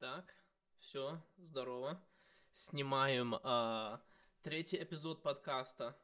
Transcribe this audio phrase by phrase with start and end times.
[0.00, 0.34] Так,
[0.78, 2.02] все, здорово.
[2.54, 4.02] Снимаем а,
[4.40, 5.94] третий эпизод подкаста.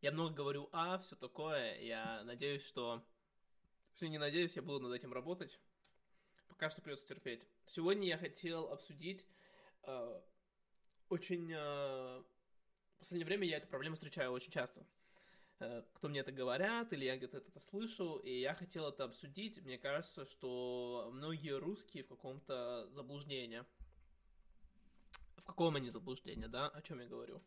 [0.00, 1.78] Я много говорю а, все такое.
[1.78, 3.06] Я надеюсь, что...
[3.94, 5.60] Все не надеюсь, я буду над этим работать.
[6.48, 7.46] Пока что придется терпеть.
[7.66, 9.24] Сегодня я хотел обсудить
[9.84, 10.20] а,
[11.08, 11.52] очень...
[11.54, 12.24] А,
[12.96, 14.84] в последнее время я эту проблему встречаю очень часто э,
[15.94, 19.62] кто мне это говорят, или я где-то это слышал, и я хотел это обсудить.
[19.62, 23.64] Мне кажется, что многие русские в каком-то заблуждении.
[25.36, 26.68] В каком они заблуждении, да?
[26.68, 27.42] О чем я говорю?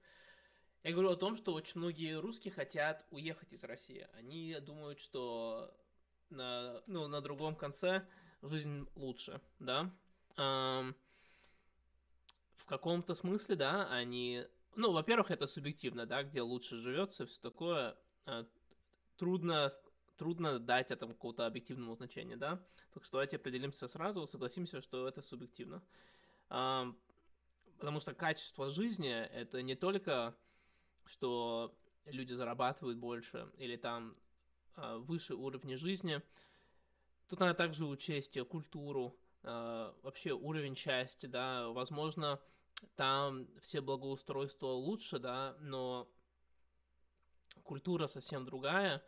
[0.83, 4.07] Я говорю о том, что очень многие русские хотят уехать из России.
[4.13, 5.73] Они думают, что
[6.29, 8.05] на, ну, на другом конце
[8.41, 9.91] жизнь лучше, да?
[10.35, 10.93] В
[12.65, 17.95] каком-то смысле, да, они ну, во-первых, это субъективно, да, где лучше живется, все такое.
[18.25, 18.45] Э,
[19.17, 19.71] трудно,
[20.17, 22.59] трудно дать этому какого-то объективного значения, да.
[22.93, 25.81] Так что давайте определимся сразу, согласимся, что это субъективно.
[26.49, 30.35] Потому что качество жизни это не только,
[31.05, 31.75] что
[32.05, 34.13] люди зарабатывают больше или там
[34.75, 36.21] а, выше уровня жизни.
[37.27, 42.39] Тут надо также учесть культуру, а, вообще уровень счастья, да, возможно,
[42.95, 46.09] там все благоустройства лучше, да, но
[47.63, 49.03] культура совсем другая,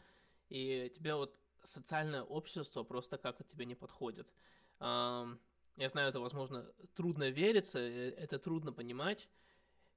[0.50, 4.32] и тебе вот социальное общество просто как-то тебе не подходит.
[4.80, 9.28] Я знаю, это, возможно, трудно вериться, э, это трудно понимать,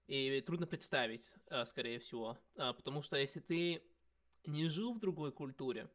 [0.09, 2.37] и трудно представить, а, скорее всего.
[2.57, 3.83] А, потому что если ты
[4.45, 5.89] не жил в другой культуре,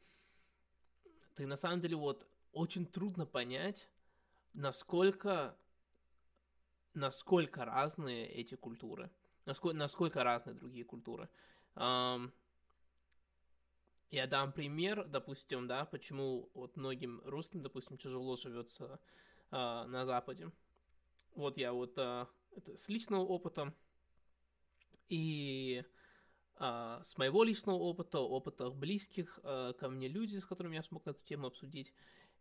[1.35, 3.89] ты на самом деле вот очень трудно понять,
[4.53, 5.57] насколько
[6.93, 9.09] насколько разные эти культуры,
[9.45, 11.27] насколько, насколько разные другие культуры.
[14.13, 18.99] Я дам пример, допустим, да, почему вот многим русским, допустим, тяжело живется
[19.49, 20.51] uh, на Западе.
[21.33, 23.73] Вот я вот uh, это с личного опыта
[25.09, 25.83] и
[26.57, 31.03] uh, с моего личного опыта, опыта близких uh, ко мне людей, с которыми я смог
[31.07, 31.91] на эту тему обсудить.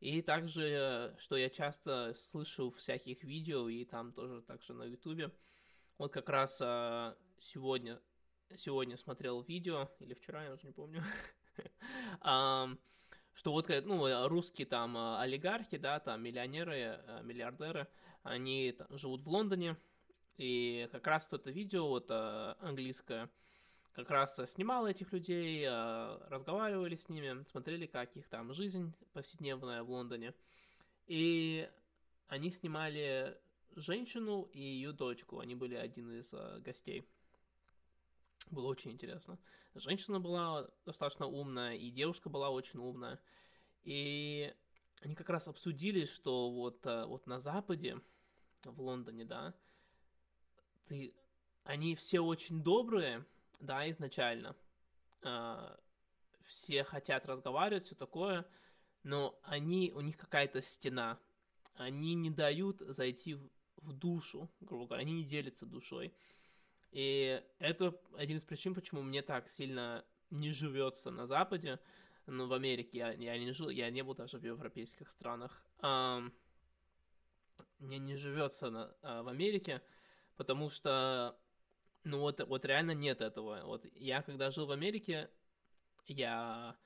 [0.00, 5.32] И также, что я часто слышу в всяких видео, и там тоже также на ютубе.
[5.96, 6.58] Вот как раз
[7.38, 7.98] сегодня,
[8.56, 11.02] сегодня смотрел видео, или вчера, я уже не помню,
[13.34, 17.88] что вот, ну, русские там а, олигархи, да, там миллионеры, а, миллиардеры,
[18.22, 19.76] они живут в Лондоне,
[20.36, 23.30] и как раз то это видео, вот английское,
[23.92, 29.82] как раз снимал этих людей, а, разговаривали с ними, смотрели, как их там жизнь повседневная
[29.82, 30.34] в Лондоне.
[31.06, 31.68] И
[32.28, 33.38] они снимали
[33.76, 35.40] женщину и ее дочку.
[35.40, 37.06] Они были один из а, гостей.
[38.50, 39.38] Было очень интересно.
[39.74, 43.20] Женщина была достаточно умная, и девушка была очень умная.
[43.82, 44.54] И
[45.00, 48.00] они как раз обсудили, что вот, а, вот на Западе,
[48.64, 49.54] в Лондоне, да,
[50.86, 51.14] ты,
[51.64, 53.24] они все очень добрые,
[53.60, 54.56] да, изначально.
[55.22, 55.76] Э,
[56.44, 58.46] все хотят разговаривать, все такое,
[59.02, 61.18] но они, у них какая-то стена.
[61.74, 66.14] Они не дают зайти в, в душу, грубо говоря, они не делятся душой.
[66.92, 71.80] И это один из причин, почему мне так сильно не живется на Западе.
[72.26, 75.64] Ну, в Америке я, я не жил, я не был даже в европейских странах.
[75.80, 76.22] А,
[77.78, 79.82] мне не живется на, а, в Америке,
[80.36, 81.36] потому что
[82.04, 83.62] ну вот, вот реально нет этого.
[83.64, 85.30] Вот я когда жил в Америке,
[86.06, 86.76] я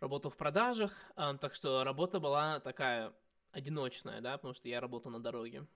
[0.00, 3.12] работал в продажах, э, так что работа была такая
[3.50, 5.66] одиночная, да, потому что я работал на дороге.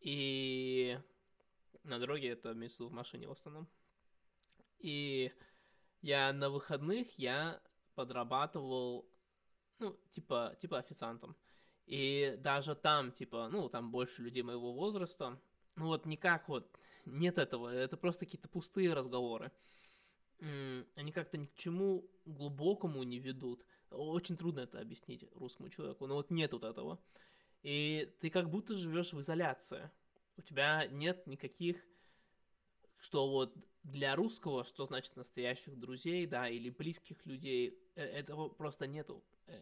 [0.00, 0.98] И
[1.84, 3.68] на дороге это месяц в машине в основном.
[4.78, 5.32] И
[6.00, 7.60] я на выходных я
[7.94, 9.08] подрабатывал,
[9.78, 11.36] ну, типа, типа официантом.
[11.86, 15.40] И даже там, типа, ну, там больше людей моего возраста,
[15.76, 19.50] ну вот никак вот нет этого, это просто какие-то пустые разговоры.
[20.96, 23.64] Они как-то ни к чему глубокому не ведут.
[23.90, 26.98] Очень трудно это объяснить русскому человеку, но вот нет вот этого.
[27.62, 29.90] И ты как будто живешь в изоляции.
[30.36, 31.82] У тебя нет никаких,
[32.98, 38.86] что вот для русского, что значит настоящих друзей, да, или близких людей, э, этого просто
[38.86, 39.22] нету.
[39.46, 39.60] Э,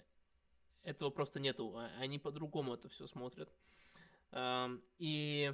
[0.83, 1.77] этого просто нету.
[1.77, 3.51] А, они по-другому это все смотрят.
[4.99, 5.53] И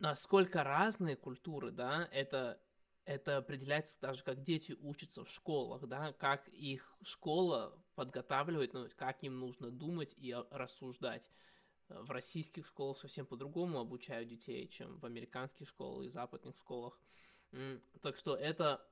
[0.00, 2.60] насколько разные культуры, да, это,
[3.04, 9.22] это определяется даже, как дети учатся в школах, да, как их школа подготавливает, ну, как
[9.22, 11.30] им нужно думать и рассуждать.
[11.90, 16.98] В российских школах совсем по-другому обучают детей, чем в американских школах и западных школах.
[18.00, 18.86] Так что это,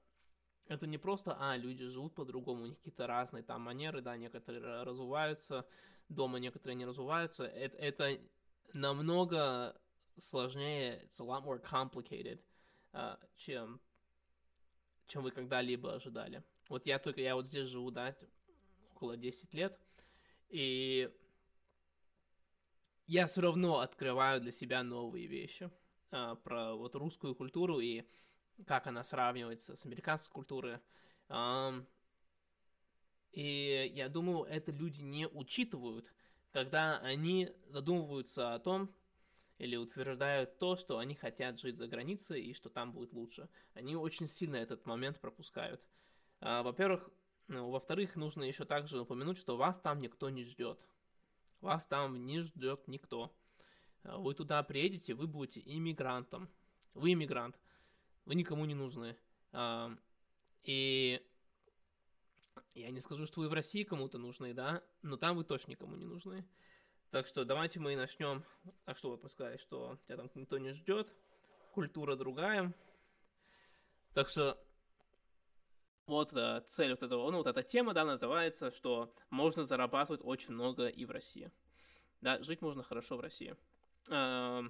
[0.67, 4.83] это не просто, а, люди живут по-другому, у них какие-то разные там манеры, да, некоторые
[4.83, 5.67] развиваются
[6.09, 7.45] дома некоторые не развиваются.
[7.45, 8.21] Это, это
[8.73, 9.81] намного
[10.19, 12.41] сложнее, it's a lot more complicated,
[12.93, 13.81] uh, чем,
[15.07, 16.43] чем вы когда-либо ожидали.
[16.69, 18.15] Вот я только, я вот здесь живу, да,
[18.95, 19.79] около 10 лет,
[20.49, 21.11] и
[23.09, 25.71] я все равно открываю для себя новые вещи
[26.13, 28.05] uh, про вот русскую культуру и
[28.67, 30.79] как она сравнивается с американской культурой.
[31.29, 31.87] Um,
[33.33, 36.13] и я думаю, это люди не учитывают,
[36.53, 38.95] когда они задумываются о том,
[39.59, 43.49] или утверждают то, что они хотят жить за границей и что там будет лучше.
[43.75, 45.83] Они очень сильно этот момент пропускают.
[46.41, 47.11] А, во-первых,
[47.49, 50.79] ну, во-вторых, нужно еще также упомянуть, что вас там никто не ждет.
[51.61, 53.35] Вас там не ждет никто.
[54.05, 56.49] А, вы туда приедете, вы будете иммигрантом.
[56.95, 57.59] Вы иммигрант.
[58.25, 59.17] Вы никому не нужны.
[59.53, 59.91] А,
[60.65, 61.23] и
[62.75, 65.97] я не скажу, что вы в России кому-то нужны, да, но там вы точно никому
[65.97, 66.47] не нужны.
[67.11, 68.45] Так что давайте мы начнем.
[68.85, 71.13] Так что вы сказали, что тебя там никто не ждет,
[71.73, 72.75] культура другая.
[74.13, 74.63] Так что
[76.09, 80.55] вот э, цель вот этого, ну вот эта тема, да, называется, что можно зарабатывать очень
[80.55, 81.51] много и в России.
[82.21, 83.57] Да, жить можно хорошо в России.
[84.11, 84.63] Э,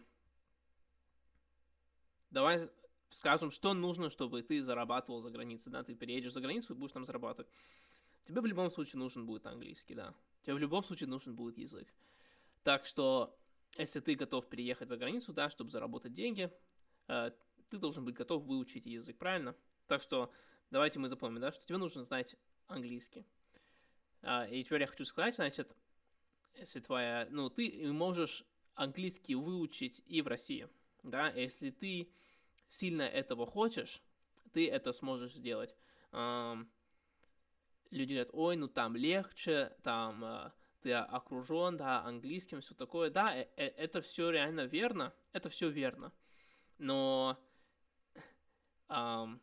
[2.31, 2.69] давай
[3.11, 6.93] скажем, что нужно, чтобы ты зарабатывал за границей, да, ты переедешь за границу и будешь
[6.93, 7.51] там зарабатывать.
[8.27, 10.15] Тебе в любом случае нужен будет английский, да.
[10.43, 11.89] Тебе в любом случае нужен будет язык.
[12.63, 13.39] Так что,
[13.79, 16.53] если ты готов переехать за границу, да, чтобы заработать деньги,
[17.09, 17.31] э,
[17.71, 19.55] ты должен быть готов выучить язык, правильно?
[19.87, 20.31] Так что
[20.71, 22.37] давайте мы запомним, да, что тебе нужно знать
[22.67, 23.27] английский.
[24.23, 25.75] А, и теперь я хочу сказать, значит,
[26.55, 28.45] если твоя, ну, ты можешь
[28.75, 30.69] английский выучить и в России,
[31.03, 32.11] да, если ты
[32.69, 34.03] сильно этого хочешь,
[34.53, 35.75] ты это сможешь сделать.
[37.91, 40.51] Люди говорят, ой, ну там легче, там э,
[40.83, 43.09] ты окружен, да, английским, все такое.
[43.11, 46.13] Да, э, э, это все реально верно, это все верно.
[46.77, 47.39] Но
[48.91, 49.41] эм,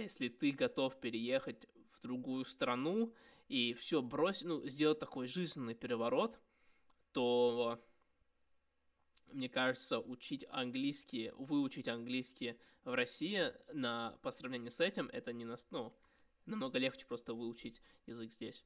[0.00, 3.14] если ты готов переехать в другую страну
[3.48, 6.38] и все бросить, ну, сделать такой жизненный переворот,
[7.12, 7.82] то
[9.32, 15.44] мне кажется, учить английский, выучить английский в России на, по сравнению с этим, это не
[15.44, 15.94] на, ну,
[16.46, 18.64] намного легче просто выучить язык здесь.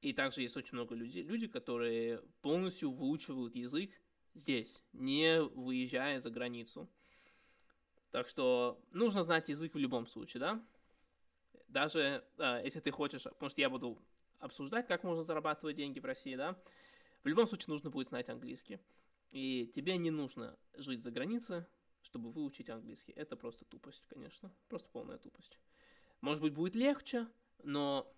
[0.00, 3.90] И также есть очень много людей, люди, которые полностью выучивают язык
[4.34, 6.90] здесь, не выезжая за границу.
[8.14, 10.64] Так что нужно знать язык в любом случае, да?
[11.66, 14.00] Даже э, если ты хочешь, потому что я буду
[14.38, 16.56] обсуждать, как можно зарабатывать деньги в России, да?
[17.24, 18.78] В любом случае нужно будет знать английский.
[19.32, 21.64] И тебе не нужно жить за границей,
[22.02, 23.10] чтобы выучить английский.
[23.16, 24.48] Это просто тупость, конечно.
[24.68, 25.58] Просто полная тупость.
[26.20, 27.26] Может быть, будет легче,
[27.64, 28.08] но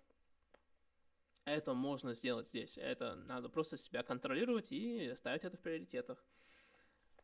[1.47, 2.77] это можно сделать здесь.
[2.77, 6.23] Это надо просто себя контролировать и ставить это в приоритетах.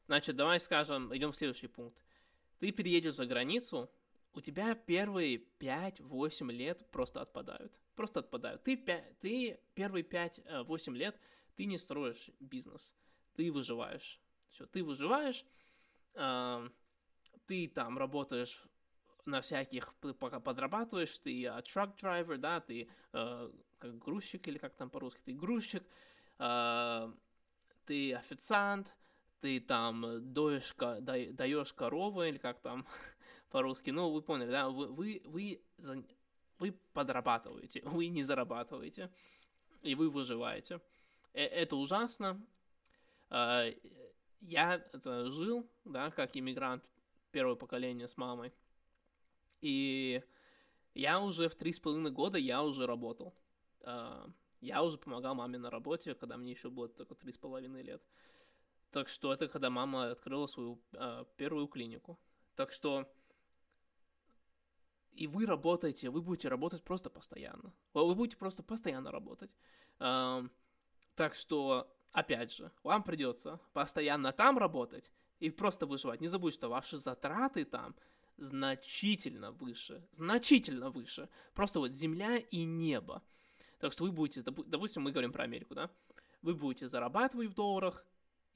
[0.06, 2.02] Значит, давай скажем, идем в следующий пункт.
[2.62, 3.90] Ты переедешь за границу,
[4.34, 7.72] у тебя первые 5-8 лет просто отпадают.
[7.96, 8.62] Просто отпадают.
[8.62, 11.18] Ты, 5, ты первые 5-8 лет
[11.56, 12.94] ты не строишь бизнес.
[13.34, 14.20] Ты выживаешь.
[14.50, 15.44] Все, ты выживаешь,
[16.14, 16.68] э,
[17.46, 18.62] ты там работаешь
[19.24, 24.76] на всяких, пока подрабатываешь, ты uh, truck driver, да, ты uh, как грузчик или как
[24.76, 25.82] там по-русски, ты грузчик,
[27.86, 28.94] ты официант,
[29.42, 32.86] ты там доешь, да, даешь корову или как там
[33.50, 35.60] по-русски, ну, вы поняли, да, вы, вы, вы,
[36.58, 39.10] вы подрабатываете, вы не зарабатываете,
[39.82, 40.80] и вы выживаете.
[41.34, 42.40] Э, это ужасно.
[43.30, 46.84] Я это жил, да, как иммигрант
[47.30, 48.52] первого поколения с мамой.
[49.60, 50.22] И
[50.94, 53.34] я уже в три с половиной года я уже работал.
[53.80, 54.28] А,
[54.60, 58.02] я уже помогал маме на работе, когда мне еще было только три с половиной лет.
[58.92, 62.18] Так что это когда мама открыла свою а, первую клинику.
[62.54, 63.10] Так что
[65.12, 67.74] и вы работаете, вы будете работать просто постоянно.
[67.94, 69.50] Вы будете просто постоянно работать.
[69.98, 70.46] А,
[71.16, 76.20] так что, опять же, вам придется постоянно там работать и просто выживать.
[76.20, 77.96] Не забудьте, что ваши затраты там–
[78.36, 81.28] значительно выше, значительно выше.
[81.54, 83.22] Просто вот земля и небо.
[83.78, 85.90] Так что вы будете, допустим, мы говорим про Америку, да?
[86.40, 88.04] Вы будете зарабатывать в долларах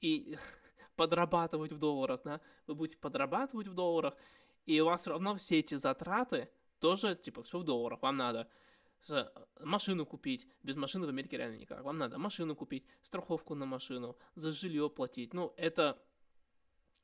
[0.01, 0.37] и
[0.95, 2.41] подрабатывать в долларах, да?
[2.67, 4.15] Вы будете подрабатывать в долларах,
[4.65, 6.49] и у вас все равно все эти затраты
[6.79, 8.01] тоже, типа, все в долларах.
[8.01, 8.49] Вам надо
[9.59, 10.47] машину купить.
[10.63, 11.83] Без машины в Америке реально никак.
[11.83, 15.33] Вам надо машину купить, страховку на машину, за жилье платить.
[15.33, 16.01] Ну, это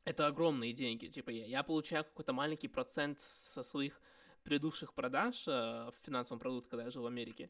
[0.05, 1.07] это огромные деньги.
[1.07, 4.01] Типа я, я получаю какой-то маленький процент со своих
[4.43, 7.49] предыдущих продаж э, в финансовом продукте, когда я жил в Америке.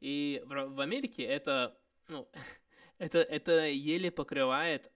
[0.00, 2.28] И в, в Америке это, ну,
[3.02, 4.92] это, это еле покрывает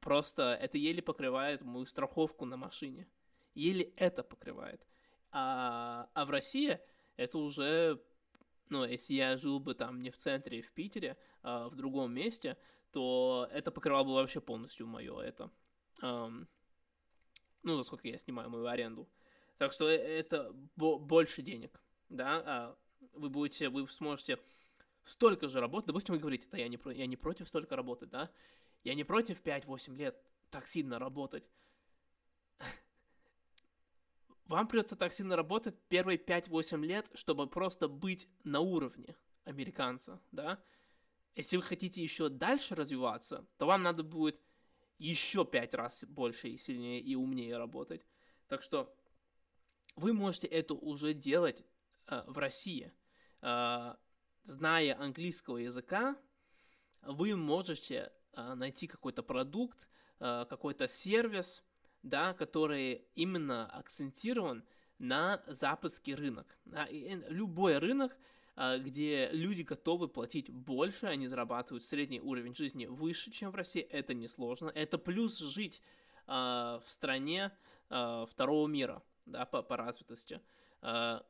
[0.00, 3.08] просто, это еле покрывает мою страховку на машине.
[3.54, 4.86] Еле это покрывает.
[5.32, 6.78] А, а в России
[7.16, 8.00] это уже,
[8.68, 12.56] ну, если я жил бы там не в центре, в Питере, а в другом месте,
[12.92, 15.50] то это покрывало бы вообще полностью мое это.
[16.00, 16.46] Um,
[17.64, 19.08] ну, за сколько я снимаю мою аренду.
[19.56, 22.76] Так что это больше денег, да, а
[23.14, 24.38] вы будете, вы сможете
[25.04, 28.30] столько же работать, допустим, вы говорите, да, я не, я не против столько работать, да,
[28.84, 31.44] я не против 5-8 лет так сильно работать.
[34.46, 39.14] Вам придется так сильно работать первые 5-8 лет, чтобы просто быть на уровне
[39.44, 40.62] американца, да.
[41.34, 44.40] Если вы хотите еще дальше развиваться, то вам надо будет
[44.98, 48.04] еще 5 раз больше и сильнее и умнее работать.
[48.48, 48.92] Так что
[49.94, 51.64] вы можете это уже делать
[52.06, 52.92] э, в России.
[53.40, 53.94] Э,
[54.48, 56.16] зная английского языка,
[57.02, 59.88] вы можете э, найти какой-то продукт,
[60.18, 61.62] э, какой-то сервис,
[62.02, 64.64] да, который именно акцентирован
[64.98, 66.58] на западский рынок.
[66.64, 68.16] Да, и любой рынок,
[68.56, 73.82] э, где люди готовы платить больше, они зарабатывают средний уровень жизни выше, чем в России,
[73.82, 74.70] это несложно.
[74.74, 75.82] Это плюс жить
[76.26, 77.52] э, в стране
[77.90, 80.40] э, второго мира, да, по, по развитости.
[80.80, 81.20] Э,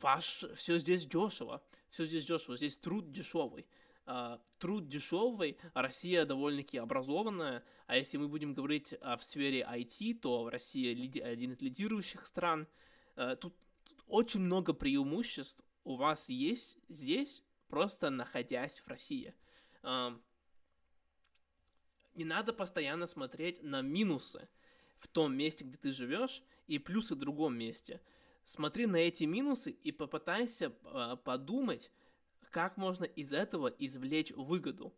[0.00, 3.66] ваш, все здесь дешево, все здесь дешево, здесь труд дешевый.
[4.06, 10.20] Uh, труд дешевый, Россия довольно-таки образованная, а если мы будем говорить uh, в сфере IT,
[10.20, 12.68] то Россия лиди- один из лидирующих стран.
[13.16, 19.34] Uh, тут, тут очень много преимуществ у вас есть здесь, просто находясь в России.
[22.14, 24.48] Не надо постоянно смотреть на минусы
[24.98, 28.00] в том месте, где ты живешь, и плюсы в другом месте
[28.46, 31.90] смотри на эти минусы и попытайся э, подумать,
[32.50, 34.94] как можно из этого извлечь выгоду.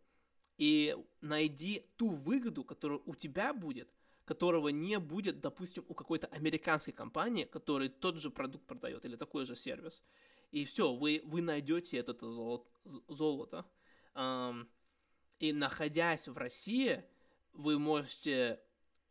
[0.57, 3.89] И найди ту выгоду, которая у тебя будет,
[4.23, 9.45] которого не будет, допустим, у какой-то американской компании, которая тот же продукт продает или такой
[9.45, 10.03] же сервис.
[10.51, 12.13] И все, вы, вы найдете это
[13.07, 13.65] золото.
[15.39, 17.03] И находясь в России,
[17.53, 18.61] вы можете,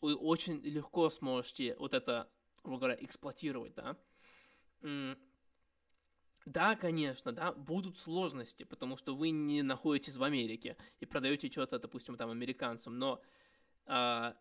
[0.01, 2.31] вы очень легко сможете вот это,
[2.63, 3.97] грубо говоря, эксплуатировать, да.
[6.49, 11.79] Да, конечно, да, будут сложности, потому что вы не находитесь в Америке и продаете что-то,
[11.79, 13.21] допустим, там американцам, но
[13.85, 14.33] э,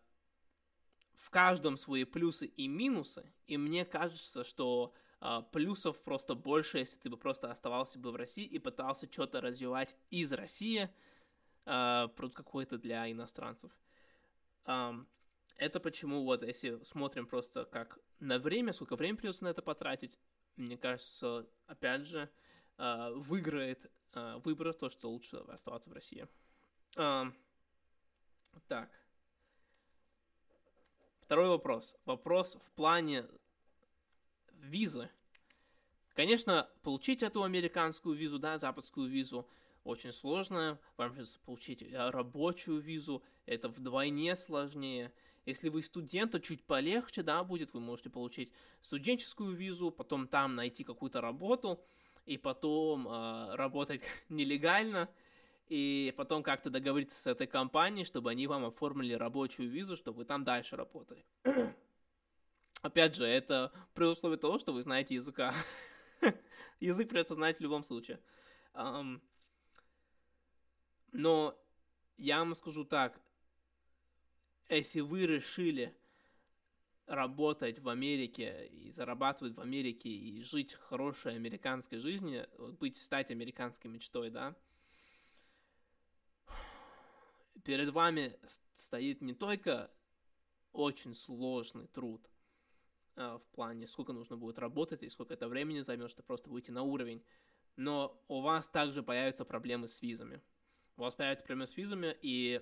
[1.16, 6.96] в каждом свои плюсы и минусы, и мне кажется, что э, плюсов просто больше, если
[6.98, 10.88] ты бы просто оставался бы в России и пытался что-то развивать из России,
[11.66, 13.70] э, какой-то для иностранцев.
[14.64, 14.94] Э,
[15.58, 20.18] это почему вот, если смотрим просто как на время, сколько времени придется на это потратить,
[20.56, 22.30] мне кажется, опять же,
[22.76, 26.26] а, выиграет а, выбор то, что лучше оставаться в России.
[28.66, 28.90] Так.
[31.20, 31.94] Второй вопрос.
[32.06, 33.26] Вопрос в плане
[34.52, 35.10] визы.
[36.14, 39.48] Конечно, получить эту американскую визу, да, западскую визу,
[39.84, 40.80] очень сложно.
[40.96, 45.12] Вам придется получить рабочую визу, это вдвойне сложнее.
[45.48, 47.72] Если вы студент, то чуть полегче, да, будет.
[47.72, 48.52] Вы можете получить
[48.82, 51.82] студенческую визу, потом там найти какую-то работу,
[52.26, 55.08] и потом э, работать нелегально,
[55.68, 60.24] и потом как-то договориться с этой компанией, чтобы они вам оформили рабочую визу, чтобы вы
[60.26, 61.24] там дальше работали.
[62.82, 65.54] Опять же, это при условии того, что вы знаете языка.
[66.78, 68.20] Язык придется знать в любом случае.
[71.12, 71.58] но
[72.18, 73.18] я вам скажу так,
[74.76, 75.96] если вы решили
[77.06, 82.48] работать в Америке и зарабатывать в Америке и жить хорошей американской жизнью,
[82.78, 84.54] быть, стать американской мечтой, да,
[87.64, 88.38] перед вами
[88.74, 89.90] стоит не только
[90.72, 92.28] очень сложный труд
[93.16, 96.70] а, в плане, сколько нужно будет работать и сколько это времени займет, чтобы просто выйти
[96.70, 97.24] на уровень,
[97.76, 100.42] но у вас также появятся проблемы с визами.
[100.96, 102.60] У вас появятся проблемы с визами, и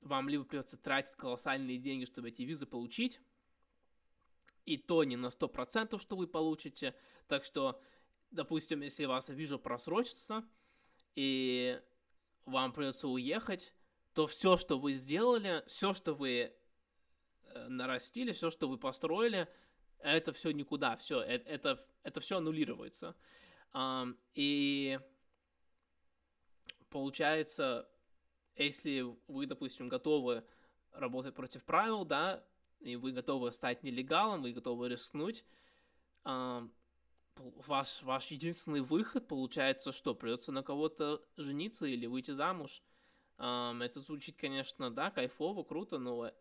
[0.00, 3.20] вам либо придется тратить колоссальные деньги, чтобы эти визы получить,
[4.64, 6.94] и то не на 100%, что вы получите.
[7.26, 7.80] Так что,
[8.30, 10.44] допустим, если вас виза просрочится,
[11.14, 11.80] и
[12.44, 13.74] вам придется уехать,
[14.14, 16.52] то все, что вы сделали, все, что вы
[17.42, 19.48] э, нарастили, все, что вы построили,
[19.98, 23.16] это все никуда, все, это, это, это все аннулируется.
[24.34, 24.98] И
[26.88, 27.88] получается,
[28.64, 30.44] если вы, допустим, готовы
[30.92, 32.44] работать против правил, да,
[32.80, 35.44] и вы готовы стать нелегалом, вы готовы рискнуть,
[36.22, 36.68] то
[37.66, 42.82] ваш, ваш единственный выход получается, что придется на кого-то жениться или выйти замуж.
[43.38, 46.32] Um, это звучит, конечно, да, кайфово, круто, но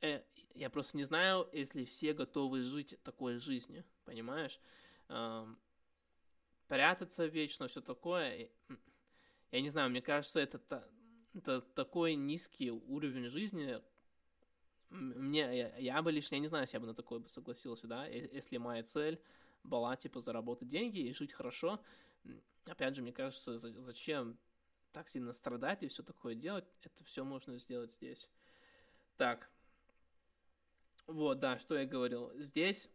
[0.00, 0.22] э,
[0.54, 4.58] я просто не знаю, если все готовы жить такой жизнью, понимаешь?
[5.08, 5.56] Um,
[6.66, 8.48] прятаться вечно, все такое.
[9.50, 10.88] Я не знаю, мне кажется, это,
[11.38, 13.80] это такой низкий уровень жизни.
[14.90, 17.86] Мне, я, я бы лишь, я не знаю, если я бы на такое бы согласился,
[17.86, 19.20] да, если моя цель
[19.62, 21.80] была, типа, заработать деньги и жить хорошо.
[22.66, 24.38] Опять же, мне кажется, зачем
[24.92, 26.64] так сильно страдать и все такое делать?
[26.82, 28.28] Это все можно сделать здесь.
[29.16, 29.50] Так.
[31.06, 32.32] Вот, да, что я говорил.
[32.36, 32.90] Здесь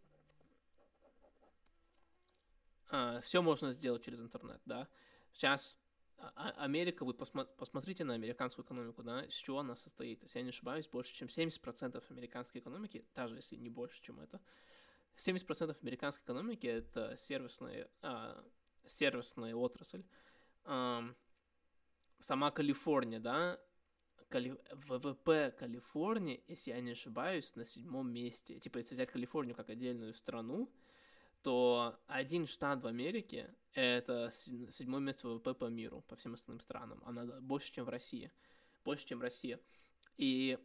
[2.90, 4.88] а, все можно сделать через интернет, да.
[5.34, 5.80] Сейчас
[6.18, 10.24] Америка, вы посмотрите на американскую экономику, да, с чего она состоит.
[10.24, 14.40] Если я не ошибаюсь, больше чем 70% американской экономики, даже если не больше, чем это,
[15.18, 18.44] 70% американской экономики это сервисная, а,
[18.86, 20.04] сервисная отрасль.
[20.64, 21.04] А,
[22.20, 23.60] сама Калифорния, да,
[24.30, 24.58] Кали...
[24.72, 28.60] ВВП Калифорнии, если я не ошибаюсь, на седьмом месте.
[28.60, 30.72] Типа, если взять Калифорнию как отдельную страну,
[31.44, 37.04] то один штат в Америке— это седьмое место ВВП по миру, по всем остальным странам.
[37.06, 38.32] Она больше, чем в России.
[38.84, 39.60] Больше, чем Россия.
[40.18, 40.58] И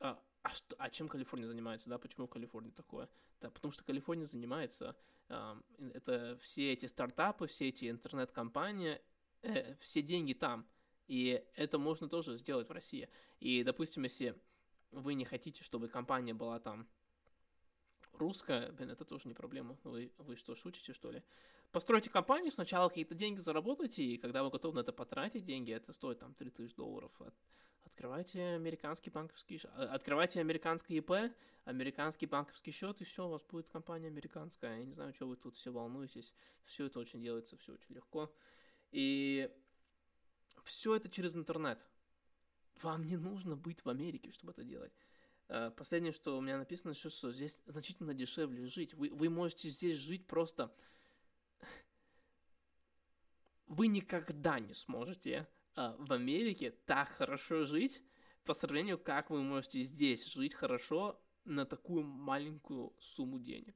[0.00, 3.08] а, а, что, а чем Калифорния занимается, да, почему в Калифорнии такое?
[3.40, 4.96] Да, потому что Калифорния занимается,
[5.28, 5.60] э,
[5.94, 9.00] это все эти стартапы, все эти интернет-компании,
[9.42, 10.68] э, все деньги там,
[11.08, 13.08] и это можно тоже сделать в России.
[13.40, 14.40] И, допустим, если
[14.92, 16.88] вы не хотите, чтобы компания была там
[18.18, 19.76] русская, блин, это тоже не проблема.
[19.84, 21.22] Вы, вы что, шутите, что ли?
[21.72, 25.92] Постройте компанию, сначала какие-то деньги заработайте, и когда вы готовы на это потратить деньги, это
[25.92, 27.10] стоит там 3000 долларов.
[27.84, 31.32] Открывайте американский банковский а, открывайте американский ИП,
[31.64, 34.78] американский банковский счет, и все, у вас будет компания американская.
[34.78, 36.34] Я не знаю, что вы тут все волнуетесь.
[36.64, 38.30] Все это очень делается, все очень легко.
[38.90, 39.50] И
[40.64, 41.78] все это через интернет.
[42.82, 44.92] Вам не нужно быть в Америке, чтобы это делать.
[45.48, 48.94] А, последнее, что у меня написано, что здесь значительно дешевле жить.
[48.94, 50.72] Вы, вы можете здесь жить просто...
[53.66, 58.02] Вы никогда не сможете а, в Америке так хорошо жить
[58.44, 63.74] по сравнению, как вы можете здесь жить хорошо на такую маленькую сумму денег.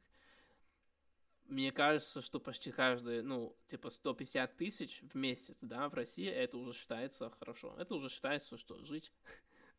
[1.47, 6.57] Мне кажется, что почти каждый, ну, типа 150 тысяч в месяц, да, в России это
[6.57, 7.75] уже считается хорошо.
[7.77, 9.13] Это уже считается, что жить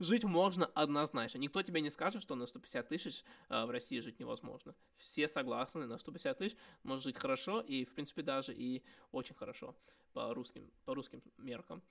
[0.02, 1.38] жить можно однозначно.
[1.38, 4.76] Никто тебе не скажет, что на 150 тысяч э, в России жить невозможно.
[4.98, 9.76] Все согласны, на 150 тысяч можно жить хорошо и, в принципе, даже и очень хорошо
[10.14, 11.82] по русским, по русским меркам.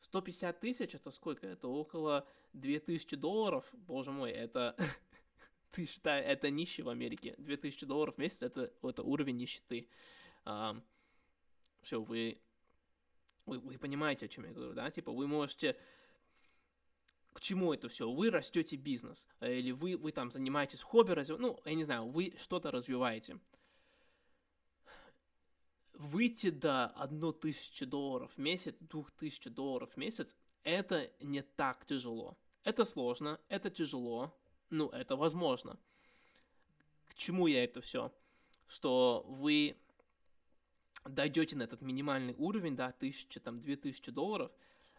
[0.00, 1.46] 150 тысяч это сколько?
[1.46, 3.66] Это около 2000 долларов.
[3.72, 4.76] Боже мой, это...
[5.70, 7.34] Ты считай, это нищий в Америке.
[7.38, 9.88] 2000 долларов в месяц это, это уровень нищеты.
[10.44, 10.80] А,
[11.82, 12.40] все, вы,
[13.44, 14.90] вы, вы понимаете, о чем я говорю, да?
[14.90, 15.76] Типа, вы можете
[17.38, 18.10] к чему это все?
[18.10, 21.38] Вы растете бизнес, или вы, вы там занимаетесь хобби, развив...
[21.38, 23.38] ну, я не знаю, вы что-то развиваете
[25.92, 32.36] выйти до 1000 долларов в месяц, 2000 долларов в месяц, это не так тяжело.
[32.64, 34.36] Это сложно, это тяжело,
[34.70, 35.78] ну, это возможно.
[37.06, 38.12] К чему я это все?
[38.66, 39.76] Что вы
[41.04, 44.50] дойдете на этот минимальный уровень, да, 1000, там, 2000 долларов,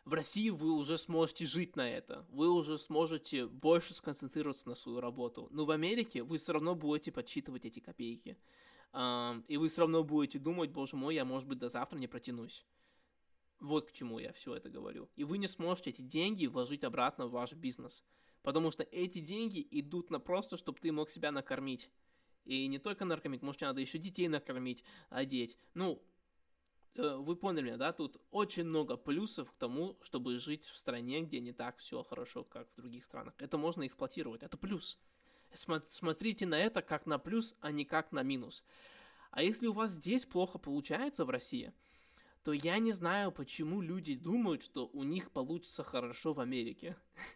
[0.06, 5.00] в России вы уже сможете жить на это, вы уже сможете больше сконцентрироваться на свою
[5.00, 5.48] работу.
[5.52, 8.38] Но в Америке вы все равно будете подсчитывать эти копейки
[8.94, 12.66] и вы все равно будете думать, боже мой, я, может быть, до завтра не протянусь.
[13.60, 15.10] Вот к чему я все это говорю.
[15.16, 18.04] И вы не сможете эти деньги вложить обратно в ваш бизнес.
[18.42, 21.90] Потому что эти деньги идут на просто, чтобы ты мог себя накормить.
[22.46, 25.58] И не только накормить, может, надо еще детей накормить, одеть.
[25.74, 26.02] Ну,
[27.00, 27.94] вы поняли да?
[27.94, 32.44] Тут очень много плюсов к тому, чтобы жить в стране, где не так все хорошо,
[32.44, 33.34] как в других странах.
[33.38, 35.00] Это можно эксплуатировать, это плюс
[35.56, 38.64] смотрите на это как на плюс, а не как на минус.
[39.32, 41.74] А если у вас здесь плохо получается в России,
[42.44, 46.96] то я не знаю, почему люди думают, что у них получится хорошо в Америке.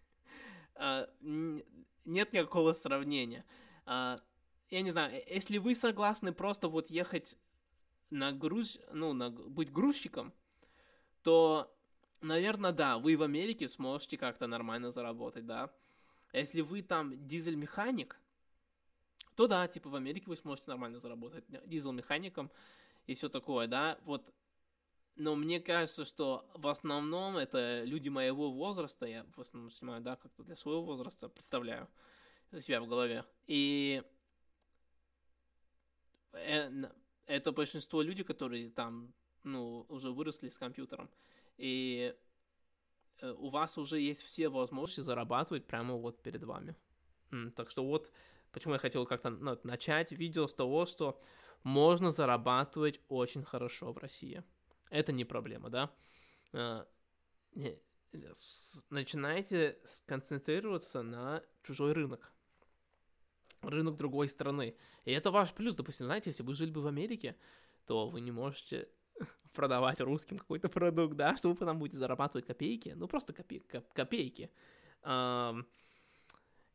[0.75, 3.45] А, нет никакого сравнения.
[3.85, 4.19] А,
[4.71, 7.37] я не знаю, э, если вы согласны просто вот ехать
[8.13, 10.33] на груз, ну, на, быть грузчиком,
[11.23, 11.75] то,
[12.21, 15.71] наверное, да, вы в Америке сможете как-то нормально заработать, да.
[16.31, 18.19] Если вы там дизель-механик,
[19.35, 22.51] то да, типа в Америке вы сможете нормально заработать дизель-механиком
[23.07, 24.31] и все такое, да, вот.
[25.15, 30.15] Но мне кажется, что в основном это люди моего возраста, я в основном снимаю, да,
[30.15, 31.87] как-то для своего возраста представляю
[32.59, 33.23] себя в голове.
[33.45, 34.03] И
[36.33, 36.69] э,
[37.25, 41.09] это большинство людей, которые там, ну, уже выросли с компьютером.
[41.57, 42.15] И
[43.21, 46.75] э, у вас уже есть все возможности зарабатывать прямо вот перед вами.
[47.55, 48.11] Так что вот
[48.51, 51.19] почему я хотел как-то ну, начать видео с того, что
[51.63, 54.43] можно зарабатывать очень хорошо в России.
[54.89, 55.91] Это не проблема, да?
[56.53, 56.85] Э,
[58.89, 62.32] начинайте сконцентрироваться на чужой рынок.
[63.63, 64.75] Рынок другой страны.
[65.05, 65.75] И это ваш плюс.
[65.75, 67.35] Допустим, знаете, если вы жили бы в Америке,
[67.85, 68.87] то вы не можете
[69.53, 73.61] продавать русским какой-то продукт, да, что вы потом будете зарабатывать копейки, ну просто копе
[73.93, 74.49] копейки.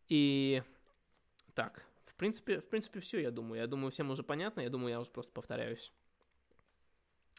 [0.09, 0.63] И
[1.55, 3.61] так, в принципе, в принципе, все, я думаю.
[3.61, 5.93] Я думаю, всем уже понятно, я думаю, я уже просто повторяюсь.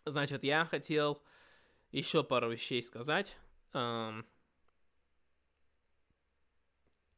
[0.06, 1.22] Значит, я хотел
[1.92, 3.38] еще пару вещей сказать.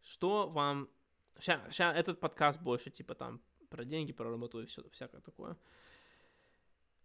[0.02, 0.89] Что вам...
[1.41, 5.58] Сейчас этот подкаст больше, типа, там, про деньги, про работу и все всякое такое.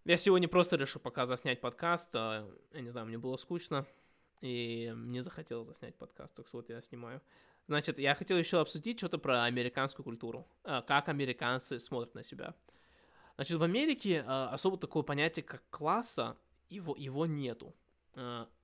[0.05, 2.15] Я сегодня просто решил пока заснять подкаст.
[2.15, 3.87] А, я не знаю, мне было скучно,
[4.43, 7.23] и мне захотелось заснять подкаст, так что вот я снимаю.
[7.67, 12.55] Значит, я хотел еще обсудить что-то про американскую культуру, а, как американцы смотрят на себя.
[13.37, 16.37] Значит, в Америке а, особо такое понятие, как класса,
[16.69, 17.75] его, его нету.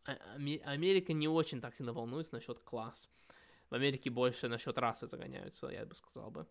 [0.05, 3.09] Америка не очень так сильно волнуется насчет класс.
[3.73, 6.47] В Америке больше насчет расы загоняются, я бы сказал бы.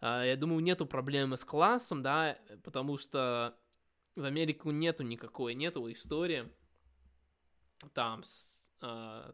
[0.00, 3.56] Я думаю, нету проблемы с классом, да, потому что
[4.16, 6.50] в Америку нету никакой, нету истории
[7.94, 9.32] там с, э,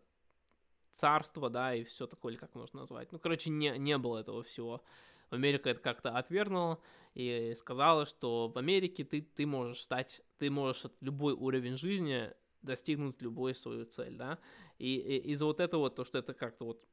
[0.92, 3.10] царства, да, и все такое, как можно назвать.
[3.12, 4.84] Ну, короче, не, не было этого всего.
[5.30, 6.82] Америка это как-то отвергнула
[7.14, 13.22] и сказала, что в Америке ты, ты можешь стать, ты можешь любой уровень жизни достигнуть
[13.22, 14.38] любую свою цель, да,
[14.78, 16.86] и, и из-за вот этого, то, что это как-то вот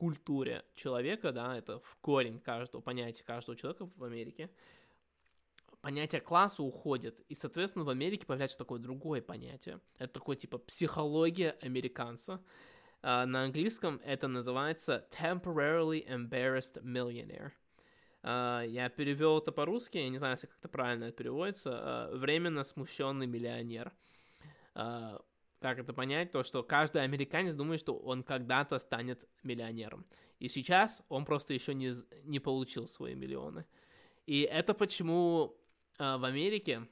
[0.00, 4.50] культуре человека, да, это в корень каждого понятия каждого человека в Америке,
[5.82, 9.78] понятие класса уходит, и, соответственно, в Америке появляется такое другое понятие.
[9.98, 12.42] Это такое типа психология американца.
[13.02, 17.50] Uh, на английском это называется temporarily embarrassed millionaire.
[18.22, 21.70] Uh, я перевел это по-русски, я не знаю, если как-то правильно это переводится.
[21.70, 23.92] Uh, временно смущенный миллионер.
[25.60, 26.32] Как это понять?
[26.32, 30.06] То, что каждый американец думает, что он когда-то станет миллионером.
[30.38, 31.92] И сейчас он просто еще не,
[32.24, 33.66] не получил свои миллионы.
[34.26, 35.54] И это почему
[35.98, 36.88] а, в Америке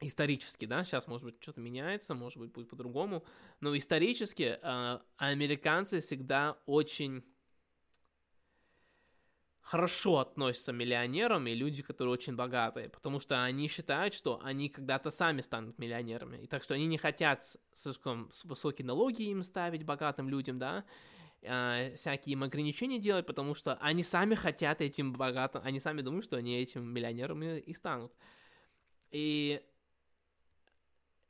[0.00, 3.24] исторически, да, сейчас, может быть, что-то меняется, может быть, будет по-другому,
[3.60, 7.22] но исторически э, американцы всегда очень
[9.70, 14.68] хорошо относятся к миллионерам и люди, которые очень богатые, потому что они считают, что они
[14.68, 19.84] когда-то сами станут миллионерами, и так что они не хотят слишком высокие налоги им ставить
[19.84, 20.84] богатым людям, да,
[21.42, 26.24] э, всякие им ограничения делать, потому что они сами хотят этим богатым, они сами думают,
[26.24, 28.12] что они этим миллионерами и станут.
[29.12, 29.62] И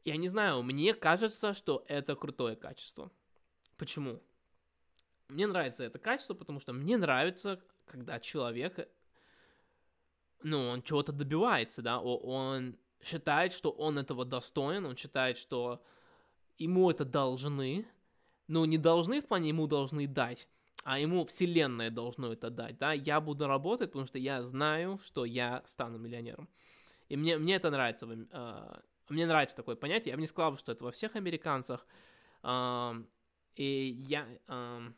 [0.07, 3.11] я не знаю, мне кажется, что это крутое качество.
[3.77, 4.23] Почему?
[5.29, 8.89] Мне нравится это качество, потому что мне нравится, когда человек,
[10.43, 15.83] ну, он чего-то добивается, да, он считает, что он этого достоин, он считает, что
[16.57, 17.85] ему это должны,
[18.47, 20.47] ну, не должны в плане ему должны дать,
[20.85, 25.25] а ему вселенная должно это дать, да, я буду работать, потому что я знаю, что
[25.25, 26.49] я стану миллионером.
[27.09, 30.73] И мне, мне это нравится, э, мне нравится такое понятие, я бы не сказал, что
[30.73, 31.85] это во всех американцах,
[32.45, 33.05] э,
[33.57, 34.93] и я, э,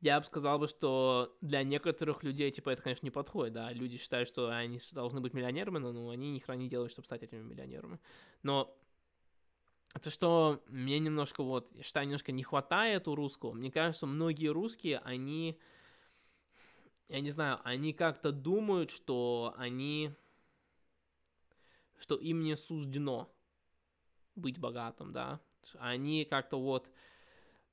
[0.00, 3.98] я бы сказал бы, что для некоторых людей, типа, это, конечно, не подходит, да, люди
[3.98, 7.22] считают, что они должны быть миллионерами, но ну, они ни хрена не делают, чтобы стать
[7.22, 8.00] этими миллионерами.
[8.42, 8.74] Но
[9.92, 13.52] это что мне немножко вот, считаю, немножко не хватает у русского.
[13.52, 15.58] Мне кажется, многие русские, они,
[17.08, 20.14] я не знаю, они как-то думают, что они,
[21.98, 23.30] что им не суждено
[24.34, 25.40] быть богатым, да.
[25.78, 26.88] Они как-то вот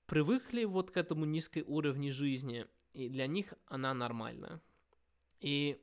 [0.07, 4.59] привыкли вот к этому низкой уровню жизни, и для них она нормальная.
[5.39, 5.79] И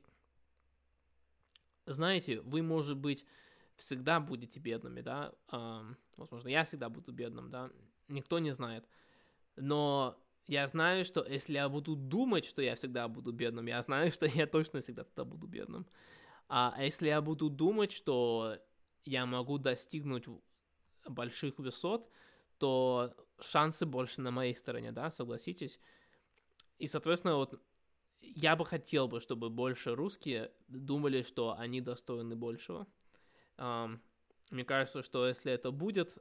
[1.85, 3.25] знаете, вы, может быть,
[3.77, 7.69] всегда будете бедными, да, эм, возможно, я всегда буду бедным, да,
[8.07, 8.85] никто не знает,
[9.55, 14.11] но я знаю, что если я буду думать, что я всегда буду бедным, я знаю,
[14.11, 15.85] что я точно всегда тогда буду бедным.
[16.47, 18.57] А если я буду думать, что
[19.03, 20.25] я могу достигнуть
[21.07, 22.09] больших высот,
[22.59, 25.79] то шансы больше на моей стороне, да, согласитесь.
[26.77, 27.61] И, соответственно, вот
[28.21, 32.87] я бы хотел бы, чтобы больше русские думали, что они достойны большего.
[33.57, 36.17] Мне кажется, что если это будет,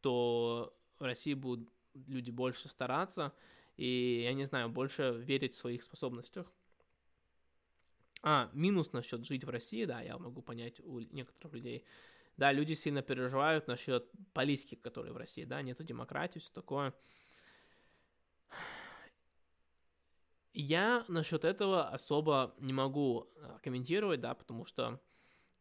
[0.00, 3.32] то в России будут люди больше стараться
[3.76, 6.50] и, я не знаю, больше верить в своих способностях.
[8.22, 11.84] А, минус насчет жить в России, да, я могу понять у некоторых людей.
[12.36, 16.94] Да, люди сильно переживают насчет политики, которые в России, да, нету демократии, все такое.
[20.54, 25.00] Я насчет этого особо не могу а, комментировать, да, потому что,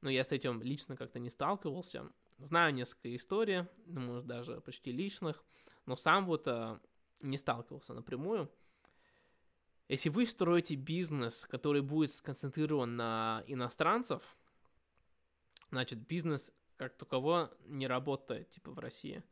[0.01, 2.11] ну, я с этим лично как-то не сталкивался.
[2.39, 5.43] Знаю несколько историй, ну, может, даже почти личных,
[5.85, 6.81] но сам вот а,
[7.21, 8.51] не сталкивался напрямую.
[9.87, 14.21] Если вы строите бизнес, который будет сконцентрирован на иностранцев,
[15.69, 19.23] значит, бизнес как таково не работает, типа, в России.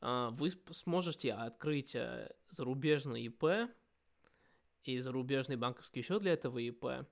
[0.00, 3.70] А, вы сможете открыть э, зарубежный ИП,
[4.82, 7.06] и зарубежный банковский счет для этого ИП,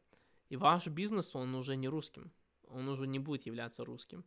[0.48, 2.33] и ваш бизнес, он уже не русским,
[2.66, 4.24] он уже не будет являться русским.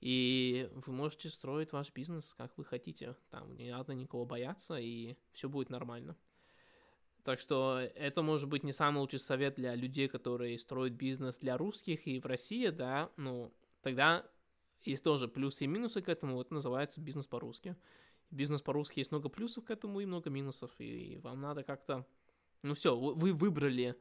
[0.00, 3.16] И вы можете строить ваш бизнес, как вы хотите.
[3.30, 6.18] Там не надо никого бояться, и все будет нормально.
[7.22, 11.56] Так что это может быть не самый лучший совет для людей, которые строят бизнес для
[11.56, 14.26] русских и в России, да, ну, тогда
[14.82, 17.76] есть тоже плюсы и минусы к этому, это называется бизнес по-русски.
[18.30, 22.06] Бизнес по-русски есть много плюсов к этому и много минусов, и вам надо как-то
[22.62, 23.96] ну все, вы выбрали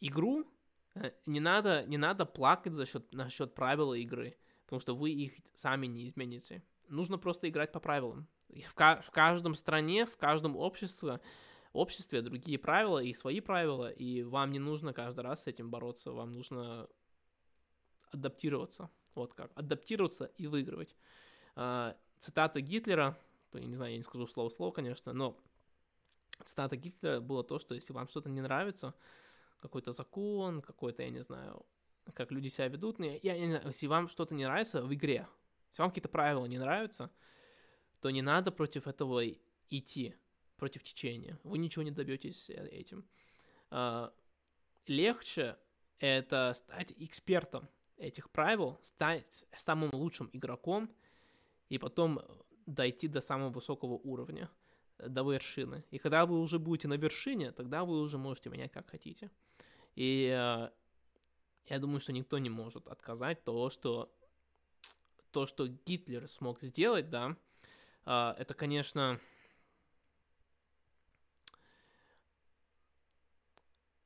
[0.00, 0.46] игру,
[0.94, 5.34] э, не надо, не надо плакать за счет, насчет правила игры, потому что вы их
[5.54, 6.62] сами не измените.
[6.88, 8.28] Нужно просто играть по правилам.
[8.48, 11.20] В, в каждом стране, в каждом обществе,
[11.72, 16.12] обществе другие правила и свои правила, и вам не нужно каждый раз с этим бороться,
[16.12, 16.88] вам нужно
[18.10, 18.90] адаптироваться.
[19.14, 19.50] Вот как.
[19.54, 20.94] Адаптироваться и выигрывать.
[21.56, 23.18] А, цитата Гитлера,
[23.50, 25.36] то я не знаю, я не скажу слово слово, конечно, но
[26.44, 28.94] цитата Гитлера было то, что если вам что-то не нравится,
[29.60, 31.66] какой-то закон, какой-то, я не знаю,
[32.14, 35.26] как люди себя ведут, я, я, не знаю, если вам что-то не нравится в игре,
[35.70, 37.10] если вам какие-то правила не нравятся,
[38.00, 39.22] то не надо против этого
[39.68, 40.14] идти,
[40.56, 41.38] против течения.
[41.42, 43.04] Вы ничего не добьетесь э, этим.
[43.70, 44.12] А,
[44.86, 45.56] легче
[45.98, 50.90] это стать экспертом этих правил, стать самым лучшим игроком
[51.68, 52.20] и потом
[52.66, 54.50] дойти до самого высокого уровня
[54.98, 55.84] до вершины.
[55.90, 59.30] И когда вы уже будете на вершине, тогда вы уже можете менять как хотите.
[59.94, 60.70] И э,
[61.66, 64.12] я думаю, что никто не может отказать то, что
[65.30, 67.36] то, что Гитлер смог сделать, да,
[68.06, 69.20] э, это, конечно,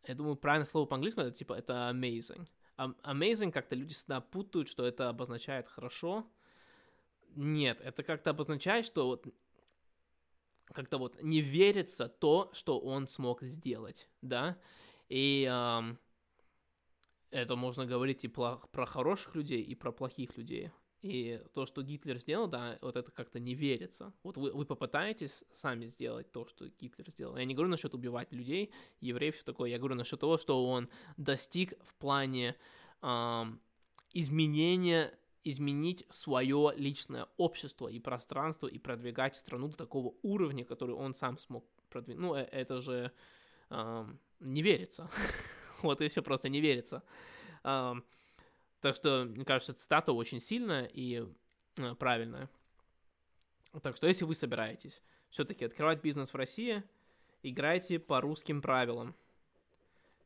[0.05, 2.49] я думаю, правильное слово по-английски это типа это amazing.
[2.77, 6.27] Amazing как-то люди всегда путают, что это обозначает хорошо.
[7.35, 9.27] Нет, это как-то обозначает, что вот
[10.67, 14.59] как-то вот не верится то, что он смог сделать, да,
[15.09, 15.99] и эм,
[17.31, 20.71] это можно говорить и про, хороших людей, и про плохих людей.
[21.03, 24.13] И то, что Гитлер сделал, да, вот это как-то не верится.
[24.23, 27.37] Вот вы, вы попытаетесь сами сделать то, что Гитлер сделал.
[27.37, 29.71] Я не говорю насчет убивать людей, евреев, все такое.
[29.71, 32.57] Я говорю насчет того, что он достиг в плане
[33.03, 33.61] эм,
[34.13, 35.13] изменения
[35.45, 41.39] изменить свое личное общество и пространство и продвигать страну до такого уровня, который он сам
[41.39, 42.21] смог продвинуть.
[42.21, 43.11] Ну, э, это же
[43.71, 44.07] э,
[44.41, 45.11] не верится.
[45.83, 47.03] вот и все просто не верится.
[47.65, 47.95] Э,
[48.83, 51.25] так что, мне кажется, цитата очень сильная и
[51.77, 52.51] э, правильная.
[53.81, 56.83] Так что, если вы собираетесь все-таки открывать бизнес в России,
[57.45, 59.15] играйте по русским правилам.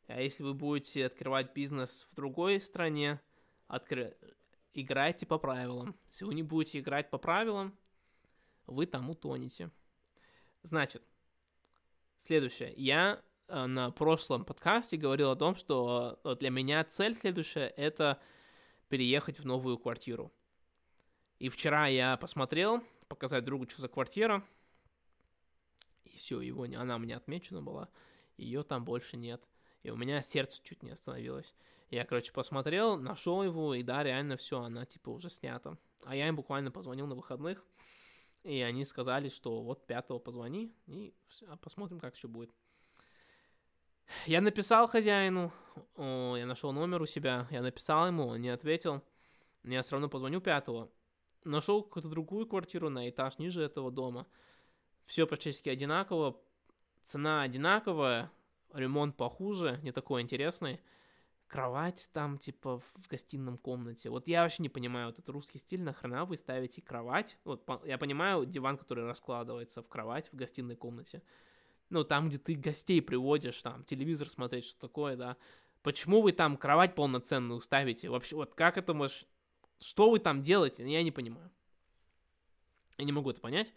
[0.09, 3.21] А если вы будете открывать бизнес в другой стране,
[3.69, 4.17] откры
[4.73, 5.95] играйте по правилам.
[6.07, 7.77] Если вы не будете играть по правилам,
[8.67, 9.71] вы там утонете.
[10.63, 11.03] Значит,
[12.17, 12.73] следующее.
[12.79, 18.19] Я э, на прошлом подкасте говорил о том, что э, для меня цель следующая— это
[18.89, 20.33] переехать в новую квартиру.
[21.39, 24.45] И вчера я посмотрел, показать другу, что за квартира.
[26.05, 27.89] И все, его, она меня отмечена была.
[28.37, 29.43] Ее там больше нет.
[29.83, 31.55] И у меня сердце чуть не остановилось.
[31.91, 35.79] Я, короче, посмотрел, нашел его, и да, реально все, она типа уже снята.
[36.05, 37.65] А я им буквально позвонил на выходных,
[38.43, 42.51] и они сказали, что вот пятого позвони, и все, а посмотрим, как все будет.
[44.27, 45.53] Я написал хозяину,
[45.97, 49.03] я нашел номер у себя, я написал ему, он не ответил.
[49.65, 50.91] Я все равно позвоню пятого.
[51.45, 54.27] Нашел какую-то другую квартиру на этаж ниже этого дома.
[55.07, 56.41] Все практически одинаково,
[57.05, 58.31] цена одинаковая,
[58.73, 60.81] ремонт похуже, не такой интересный
[61.47, 64.11] кровать там, типа, в гостином комнате.
[64.11, 67.39] Вот я вообще не понимаю, вот этот русский стиль, нахрена вы ставите кровать?
[67.45, 71.23] Вот я понимаю диван, который раскладывается в кровать в гостиной комнате.
[71.91, 75.37] Ну, там, где ты гостей приводишь, там, телевизор смотреть, что такое, да.
[75.83, 78.09] Почему вы там кровать полноценную ставите?
[78.09, 79.29] Вообще, вот как это может...
[79.81, 80.91] Что вы там делаете?
[80.91, 81.51] Я не понимаю.
[82.99, 83.73] Я не могу это понять.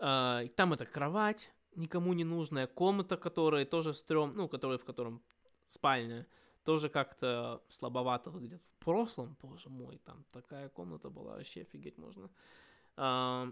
[0.00, 5.22] А, там это кровать, никому не нужная комната, которая тоже стрём, ну, которая в котором
[5.66, 6.26] спальня
[6.64, 8.62] тоже как-то слабовато выглядит.
[8.80, 12.30] В прошлом, боже мой, там такая комната была, вообще офигеть можно.
[12.96, 13.50] А,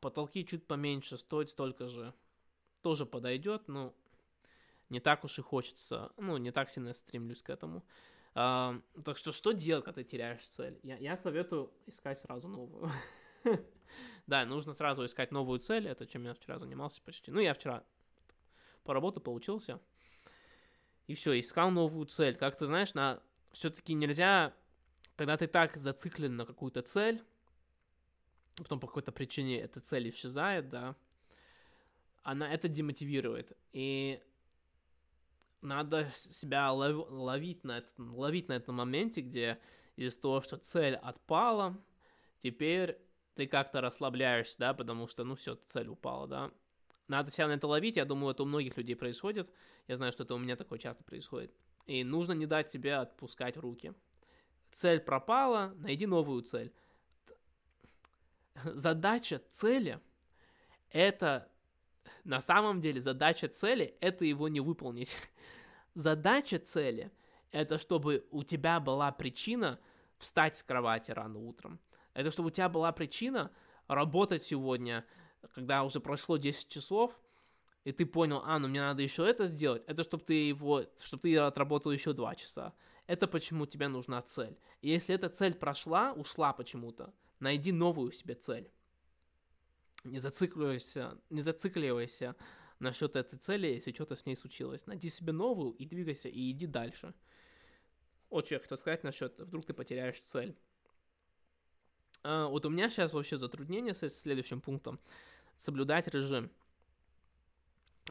[0.00, 2.14] потолки чуть поменьше, стоит столько же.
[2.84, 3.94] Тоже подойдет, но
[4.90, 7.82] не так уж и хочется, ну, не так сильно стремлюсь к этому.
[8.34, 10.78] А, так что что делать, когда ты теряешь цель?
[10.82, 12.92] Я, я советую искать сразу новую.
[14.26, 17.30] да, нужно сразу искать новую цель, это чем я вчера занимался почти.
[17.30, 17.82] Ну, я вчера
[18.82, 19.80] по работе получился.
[21.06, 22.36] И все, искал новую цель.
[22.36, 24.52] Как ты знаешь, на все-таки нельзя,
[25.16, 27.24] когда ты так зациклен на какую-то цель,
[28.58, 30.94] потом по какой-то причине эта цель исчезает, да,
[32.24, 33.56] она это демотивирует.
[33.72, 34.20] И
[35.60, 39.60] надо себя лов, ловить, на этом, ловить на этом моменте, где
[39.96, 41.78] из-за того, что цель отпала,
[42.40, 42.98] теперь
[43.34, 46.50] ты как-то расслабляешься, да, потому что, ну, все, цель упала, да.
[47.08, 49.50] Надо себя на это ловить, я думаю, это у многих людей происходит.
[49.86, 51.54] Я знаю, что это у меня такое часто происходит.
[51.84, 53.92] И нужно не дать себе отпускать руки.
[54.72, 56.72] Цель пропала, найди новую цель.
[58.64, 60.00] Задача цели–
[60.90, 61.50] это
[62.24, 65.16] на самом деле задача цели– это его не выполнить.
[65.94, 67.10] Задача цели–
[67.52, 69.78] это чтобы у тебя была причина
[70.18, 71.78] встать с кровати рано утром.
[72.14, 73.50] Это чтобы у тебя была причина
[73.88, 75.04] работать сегодня,
[75.54, 77.18] когда уже прошло 10 часов,
[77.84, 81.22] и ты понял, а, ну мне надо еще это сделать, это чтобы ты его, чтобы
[81.22, 82.72] ты отработал еще 2 часа.
[83.06, 84.56] Это почему тебе нужна цель.
[84.80, 88.70] И если эта цель прошла, ушла почему-то, найди новую себе цель.
[90.04, 92.36] Не зацикливайся, не зацикливайся
[92.78, 94.86] насчет этой цели, если что-то с ней случилось.
[94.86, 97.14] Найди себе новую и двигайся, и иди дальше.
[98.30, 100.56] Я хотел сказать насчет, вдруг ты потеряешь цель.
[102.22, 104.98] А, вот у меня сейчас вообще затруднение с следующим пунктом.
[105.56, 106.50] Соблюдать режим.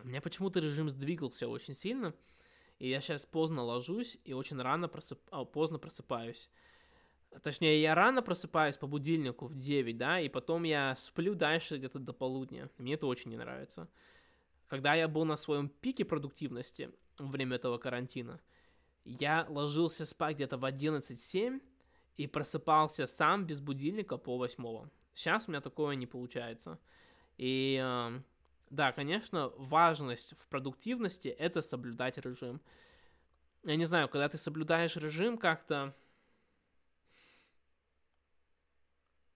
[0.01, 2.13] У меня почему-то режим сдвигался очень сильно,
[2.79, 5.19] и я сейчас поздно ложусь и очень рано просып...
[5.29, 6.49] а, поздно просыпаюсь.
[7.41, 12.00] Точнее, я рано просыпаюсь по будильнику в 9, да, и потом я сплю дальше где-то
[12.00, 12.69] до полудня.
[12.78, 13.89] Мне это очень не нравится.
[14.67, 18.39] Когда я был на своем пике продуктивности во время этого карантина,
[19.06, 21.62] я ложился спать где-то в 11.07
[22.17, 24.89] и просыпался сам без будильника по 8.
[25.13, 26.80] Сейчас у меня такое не получается.
[27.38, 28.22] И э,
[28.69, 32.62] да, конечно, важность в продуктивности— это соблюдать режим.
[33.63, 35.96] Я не знаю, когда ты соблюдаешь режим как-то,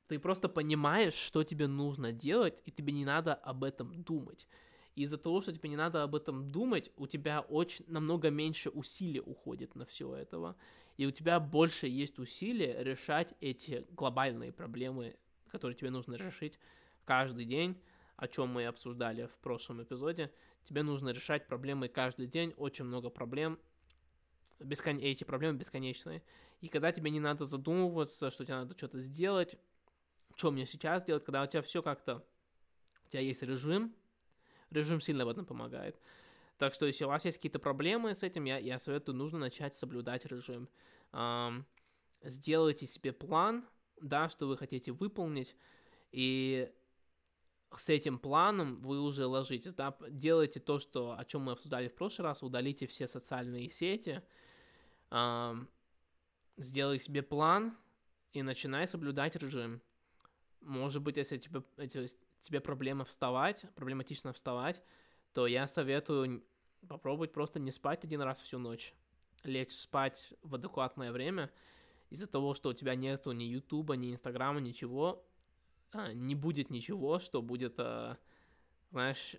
[0.08, 4.48] Ты просто понимаешь, что тебе нужно делать, и тебе не надо об этом думать.
[4.96, 8.70] И из-за того, что тебе не надо об этом думать, у тебя очень намного меньше
[8.70, 10.56] усилий уходит на все этого.
[10.96, 15.16] И у тебя больше есть усилия решать эти глобальные проблемы,
[15.52, 16.58] которые тебе нужно решить
[17.06, 17.80] каждый день,
[18.16, 20.32] о чем мы обсуждали в прошлом эпизоде.
[20.64, 23.60] Тебе нужно решать проблемы каждый день, очень много проблем,
[24.60, 24.98] бескон...
[24.98, 26.24] эти проблемы бесконечные.
[26.62, 29.58] И когда тебе не надо задумываться, что тебе надо что-то сделать,
[30.38, 32.24] что мне сейчас делать, когда у тебя все как-то,
[33.06, 33.94] у тебя есть режим,
[34.70, 36.00] режим сильно в этом помогает.
[36.58, 39.76] Так что если у вас есть какие-то проблемы с этим, я, я советую, нужно начать
[39.76, 40.70] соблюдать режим.
[41.12, 41.66] Эм,
[42.24, 43.68] сделайте себе план,
[44.00, 45.56] да, что вы хотите выполнить,
[46.12, 46.72] и
[47.76, 51.96] с этим планом вы уже ложитесь, да, делайте то, что, о чем мы обсуждали в
[51.96, 54.22] прошлый раз, удалите все социальные сети,
[55.10, 55.68] эм,
[56.58, 57.76] сделай себе план
[58.34, 59.82] и начинай соблюдать режим.
[60.62, 62.10] Может быть, если тебе, если
[62.42, 64.82] тебе проблема вставать, проблематично вставать,
[65.34, 66.44] то я советую
[66.88, 68.94] попробовать просто не спать один раз всю ночь.
[69.44, 71.52] Лечь спать в адекватное время.
[72.10, 75.26] Из-за того, что у тебя нету ни Ютуба, ни Инстаграма, ничего,
[75.92, 78.18] а, не будет ничего, что будет, а,
[78.92, 79.36] знаешь,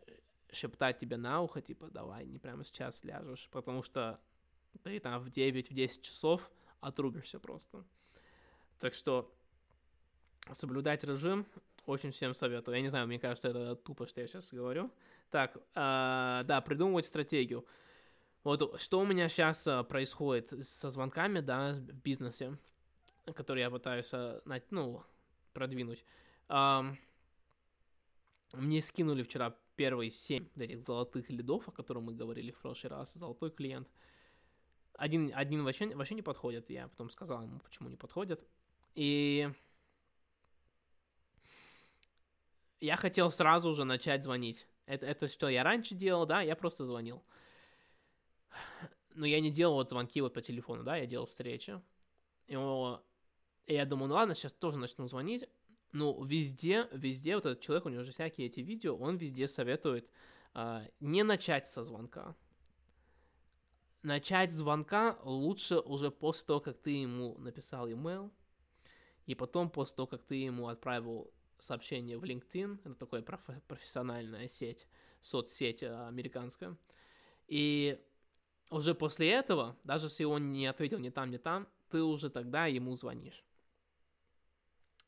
[0.52, 4.20] шептать тебе на ухо, типа, давай, не прямо сейчас ляжешь, потому что
[4.82, 6.50] ты там в 9-10 часов
[6.80, 7.84] отрубишься просто.
[8.78, 9.34] Так что
[10.52, 11.46] соблюдать режим
[11.86, 12.76] очень всем советую.
[12.76, 14.90] Я не знаю, мне кажется, это тупо, что я сейчас говорю.
[15.30, 17.64] Так, э, да, придумывать стратегию.
[18.44, 22.56] Вот что у меня сейчас э, происходит со звонками, да, в бизнесе,
[23.34, 24.40] которые я пытаюсь, э,
[24.70, 25.02] ну,
[25.52, 26.04] продвинуть.
[26.48, 26.82] Э,
[28.52, 33.14] мне скинули вчера первые семь этих золотых лидов, о которых мы говорили в прошлый раз,
[33.14, 33.88] золотой клиент.
[34.94, 38.44] Один, один вообще, вообще не подходит, я потом сказал ему, почему не подходит.
[38.94, 39.48] И
[42.80, 44.66] я хотел сразу же начать звонить.
[44.86, 47.22] Это, это что я раньше делал, да, я просто звонил.
[49.14, 51.80] Но я не делал вот звонки вот по телефону, да, я делал встречи.
[52.46, 55.48] И, и я думаю, ну ладно, сейчас тоже начну звонить.
[55.92, 60.10] Ну, везде, везде вот этот человек, у него же всякие эти видео, он везде советует
[60.54, 62.36] э, не начать со звонка.
[64.02, 68.30] начать звонка лучше уже после того, как ты ему написал email,
[69.26, 74.48] и потом после того, как ты ему отправил сообщение в LinkedIn, это такая проф- профессиональная
[74.48, 74.86] сеть,
[75.20, 76.76] соцсеть э, американская,
[77.46, 77.98] и
[78.70, 82.66] уже после этого, даже если он не ответил ни там, ни там, ты уже тогда
[82.66, 83.44] ему звонишь.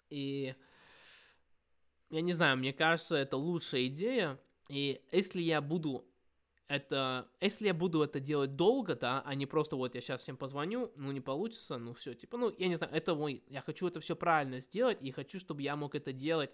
[0.09, 0.55] И
[2.11, 4.41] я не знаю, мне кажется, это лучшая идея.
[4.69, 6.05] И если я буду
[6.71, 10.37] это, если я буду это делать долго, да, а не просто вот я сейчас всем
[10.37, 13.89] позвоню, ну не получится, ну все, типа, ну я не знаю, это мой, я хочу
[13.89, 16.53] это все правильно сделать и хочу, чтобы я мог это делать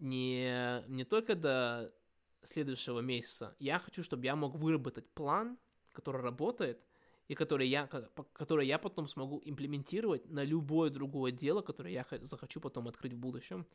[0.00, 1.94] не, не только до
[2.42, 5.56] следующего месяца, я хочу, чтобы я мог выработать план,
[5.92, 6.84] который работает,
[7.26, 7.86] и который я,
[8.34, 13.18] который я потом смогу имплементировать на любое другое дело, которое я захочу потом открыть в
[13.18, 13.66] будущем.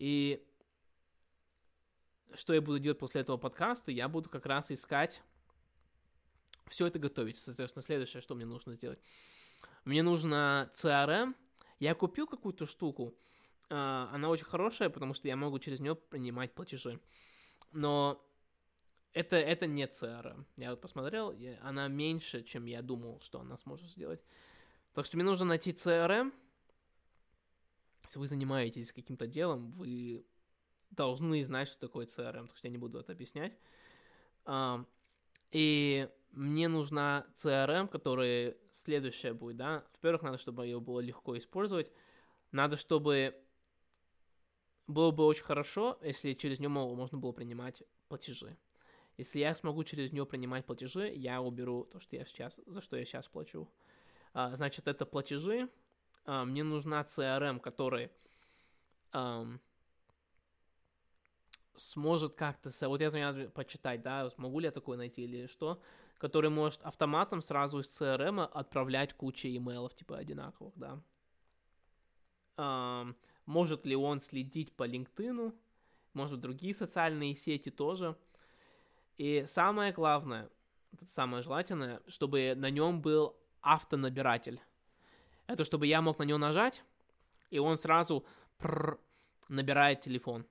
[0.00, 0.44] И
[2.34, 5.22] что я буду делать после этого подкаста, я буду как раз искать
[6.68, 7.36] все это готовить.
[7.36, 9.00] Соответственно, следующее, что мне нужно сделать.
[9.84, 11.34] Мне нужно CRM.
[11.78, 13.14] Я купил какую-то штуку.
[13.70, 17.00] А, она очень хорошая, потому что я могу через нее принимать платежи.
[17.72, 18.24] Но
[19.12, 20.44] это, это не CRM.
[20.56, 24.22] Я вот посмотрел, она меньше, чем я думал, что она сможет сделать.
[24.92, 26.32] Так что мне нужно найти CRM.
[28.04, 30.24] Если вы занимаетесь каким-то делом, вы
[30.90, 33.56] должны знать, что такое CRM, так что я не буду это объяснять.
[35.50, 39.84] И мне нужна CRM, которая следующая будет, да.
[39.94, 41.90] Во-первых, надо, чтобы ее было легко использовать.
[42.52, 43.34] Надо, чтобы
[44.86, 48.56] было бы очень хорошо, если через нее можно было принимать платежи.
[49.18, 52.96] Если я смогу через нее принимать платежи, я уберу то, что я сейчас, за что
[52.96, 53.68] я сейчас плачу.
[54.32, 55.68] А, значит, это платежи.
[56.24, 58.10] А, мне нужна CRM, который
[61.78, 65.80] сможет как-то, вот это надо почитать, да, смогу ли я такое найти или что,
[66.18, 71.00] который может автоматом сразу из CRM отправлять кучу имейлов, типа, одинаковых, да.
[73.46, 75.54] Может ли он следить по LinkedIn,
[76.12, 78.16] может другие социальные сети тоже.
[79.16, 80.50] И самое главное,
[81.06, 84.60] самое желательное, чтобы на нем был автонабиратель.
[85.46, 86.84] Это чтобы я мог на него нажать,
[87.50, 88.24] и он сразу
[89.48, 90.44] набирает телефон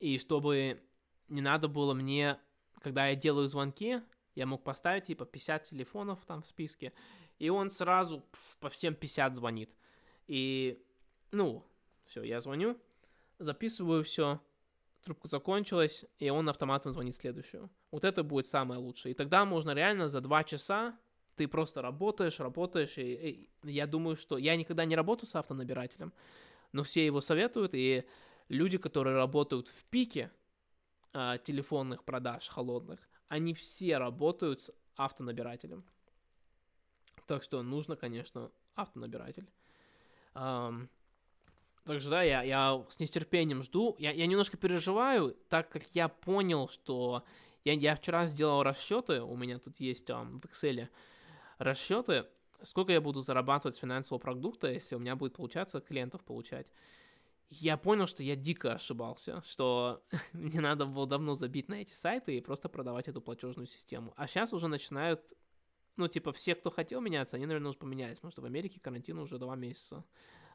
[0.00, 0.82] и чтобы
[1.28, 2.38] не надо было мне,
[2.80, 4.00] когда я делаю звонки,
[4.34, 6.92] я мог поставить типа 50 телефонов там в списке,
[7.38, 8.24] и он сразу
[8.60, 9.70] по всем 50 звонит.
[10.26, 10.84] И,
[11.30, 11.64] ну,
[12.04, 12.78] все, я звоню,
[13.38, 14.40] записываю все,
[15.02, 17.70] трубка закончилась, и он автоматом звонит следующую.
[17.90, 19.12] Вот это будет самое лучшее.
[19.12, 20.98] И тогда можно реально за два часа
[21.36, 26.12] ты просто работаешь, работаешь, и, и я думаю, что я никогда не работаю с автонабирателем,
[26.72, 28.04] но все его советуют, и
[28.48, 30.30] люди, которые работают в пике
[31.12, 35.84] э, телефонных продаж холодных, они все работают с автонабирателем.
[37.26, 39.46] Так что нужно, конечно, автонабиратель.
[40.34, 40.88] Um,
[41.84, 43.96] так что да, я, я с нетерпением жду.
[43.98, 47.24] Я, я немножко переживаю, так как я понял, что
[47.64, 50.88] я, я вчера сделал расчеты, у меня тут есть um, в Excel
[51.58, 52.26] расчеты,
[52.62, 56.66] сколько я буду зарабатывать с финансового продукта, если у меня будет получаться клиентов получать
[57.50, 62.36] я понял, что я дико ошибался, что мне надо было давно забить на эти сайты
[62.36, 64.12] и просто продавать эту платежную систему.
[64.16, 65.32] А сейчас уже начинают,
[65.96, 69.18] ну, типа, все, кто хотел меняться, они, наверное, уже поменялись, потому что в Америке карантин
[69.18, 70.04] уже два месяца,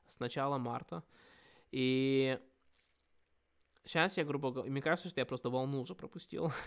[0.08, 1.04] с начала марта.
[1.72, 2.40] И
[3.86, 6.52] сейчас я, грубо говоря, мне кажется, что я просто волну уже пропустил.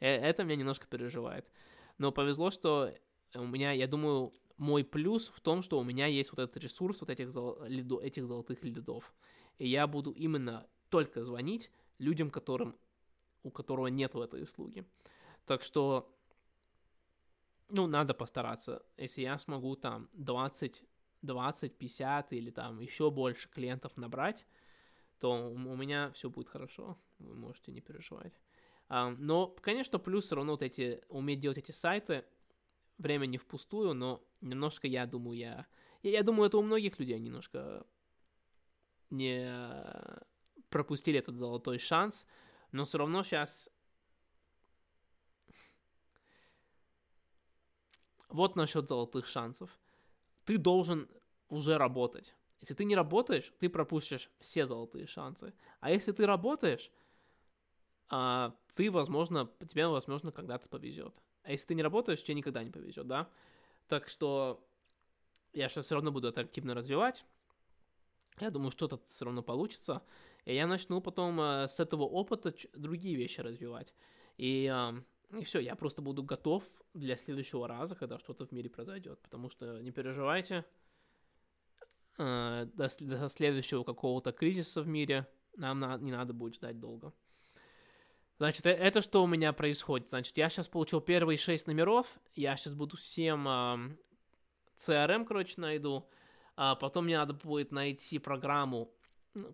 [0.00, 1.50] Э, это меня немножко переживает.
[1.98, 2.94] Но повезло, что
[3.34, 7.00] у меня, я думаю, мой плюс в том, что у меня есть вот этот ресурс
[7.00, 7.58] вот этих, зол...
[7.64, 8.00] лидо...
[8.00, 9.14] этих золотых лидов.
[9.56, 12.76] И я буду именно только звонить людям, которым,
[13.42, 14.84] у которого нет в этой услуги.
[15.46, 16.14] Так что,
[17.68, 18.82] ну, надо постараться.
[18.96, 20.84] Если я смогу там 20,
[21.22, 24.46] 20, 50 или там еще больше клиентов набрать,
[25.18, 26.98] то у меня все будет хорошо.
[27.18, 28.40] Вы можете не переживать.
[28.88, 32.24] Но, конечно, плюс все равно вот эти, уметь делать эти сайты,
[32.98, 35.66] время не впустую, но немножко, я думаю, я...
[36.02, 37.84] Я, я думаю, это у многих людей немножко
[39.10, 39.50] не
[40.68, 42.26] пропустили этот золотой шанс,
[42.72, 43.70] но все равно сейчас...
[48.28, 49.70] Вот насчет золотых шансов.
[50.44, 51.08] Ты должен
[51.48, 52.34] уже работать.
[52.60, 55.54] Если ты не работаешь, ты пропустишь все золотые шансы.
[55.80, 56.90] А если ты работаешь,
[58.10, 61.14] а, ты, возможно, тебе, возможно, когда-то повезет.
[61.48, 63.26] А если ты не работаешь, тебе никогда не повезет, да?
[63.86, 64.62] Так что
[65.54, 67.24] я сейчас все равно буду это активно развивать.
[68.38, 70.02] Я думаю, что-то все равно получится.
[70.44, 73.94] И я начну потом э, с этого опыта другие вещи развивать.
[74.36, 74.70] И
[75.38, 79.18] И все, я просто буду готов для следующего раза, когда что-то в мире произойдет.
[79.22, 80.66] Потому что не переживайте,
[82.18, 85.26] э, до, до следующего какого-то кризиса в мире
[85.56, 87.14] нам на, не надо будет ждать долго.
[88.38, 90.08] Значит, э, это что у меня происходит?
[90.08, 93.46] Значит, я сейчас получил первые шесть номеров, я сейчас буду всем
[94.78, 96.08] CRM, короче, найду,
[96.56, 98.92] а потом мне надо будет найти программу,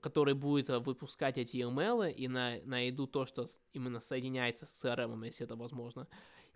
[0.02, 5.24] которая будет э, выпускать эти email, и на, найду то, что именно соединяется с CRM,
[5.24, 6.06] если это возможно.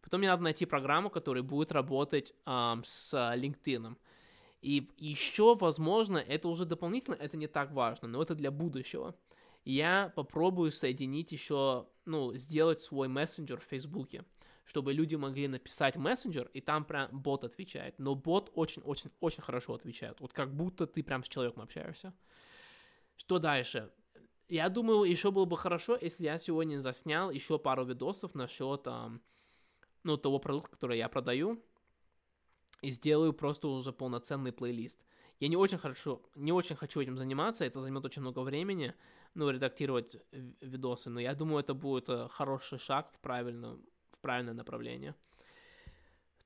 [0.03, 3.97] Потом мне надо найти программу, которая будет работать э, с LinkedIn.
[4.61, 9.15] И еще, возможно, это уже дополнительно, это не так важно, но это для будущего
[9.73, 14.25] я попробую соединить еще, ну, сделать свой мессенджер в Фейсбуке,
[14.65, 17.99] чтобы люди могли написать мессенджер, и там прям бот отвечает.
[17.99, 20.21] Но бот очень-очень-очень хорошо отвечает.
[20.21, 22.15] Вот как будто ты прям с человеком общаешься.
[23.17, 23.93] Что дальше?
[24.49, 28.87] Я думаю, еще было бы хорошо, если я сегодня заснял еще пару видосов насчет,
[30.03, 31.63] ну, того продукта, который я продаю,
[32.81, 35.05] и сделаю просто уже полноценный плейлист.
[35.41, 38.95] Я не очень хорошо, не очень хочу этим заниматься, это займет очень много времени,
[39.35, 44.55] ну, редактировать видосы, но я думаю, это будет э, хороший шаг в, правильном, в правильное
[44.55, 45.15] направление.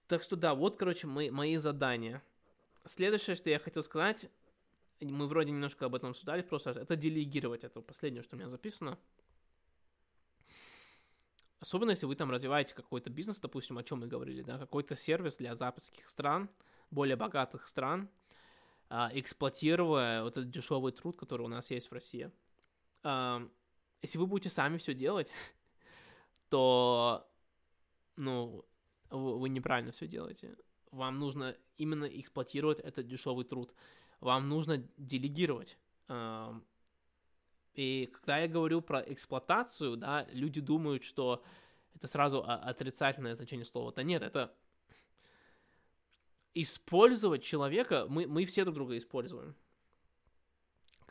[0.09, 2.22] Так что да, вот, короче, мои, мои задания.
[2.84, 4.28] Следующее, что я хотел сказать,
[5.01, 7.64] мы вроде немножко об этом обсуждали в прошлый раз, это делегировать.
[7.64, 8.99] Это последнее, что у меня записано.
[11.61, 15.36] Особенно, если вы там развиваете какой-то бизнес, допустим, о чем мы говорили, да, какой-то сервис
[15.36, 16.51] для западских стран,
[16.90, 18.09] более богатых стран,
[19.12, 22.30] эксплуатируя вот этот дешевый труд, который у нас есть в России
[24.03, 25.30] если вы будете сами все делать,
[26.51, 27.26] то,
[28.16, 28.64] ну,
[29.11, 30.57] вы неправильно все делаете.
[30.90, 33.74] Вам нужно именно эксплуатировать этот дешевый труд.
[34.20, 35.78] Вам нужно делегировать.
[37.74, 41.43] И когда я говорю про эксплуатацию, да, люди думают, что
[41.95, 43.93] это сразу отрицательное значение слова.
[43.93, 44.55] Да нет, это
[46.55, 49.55] использовать человека, мы, мы все друг друга используем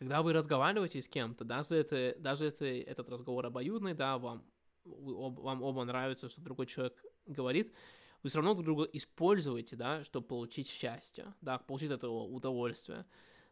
[0.01, 4.43] когда вы разговариваете с кем-то, даже, это, даже если этот разговор обоюдный, да, вам,
[4.83, 7.71] об, вам оба нравится, что другой человек говорит,
[8.23, 13.05] вы все равно друг друга используете, да, чтобы получить счастье, да, получить это удовольствие.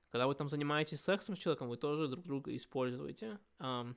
[0.10, 3.38] Когда вы там занимаетесь сексом с человеком, вы тоже друг друга используете.
[3.60, 3.96] Um,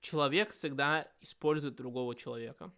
[0.00, 2.72] человек всегда использует другого человека.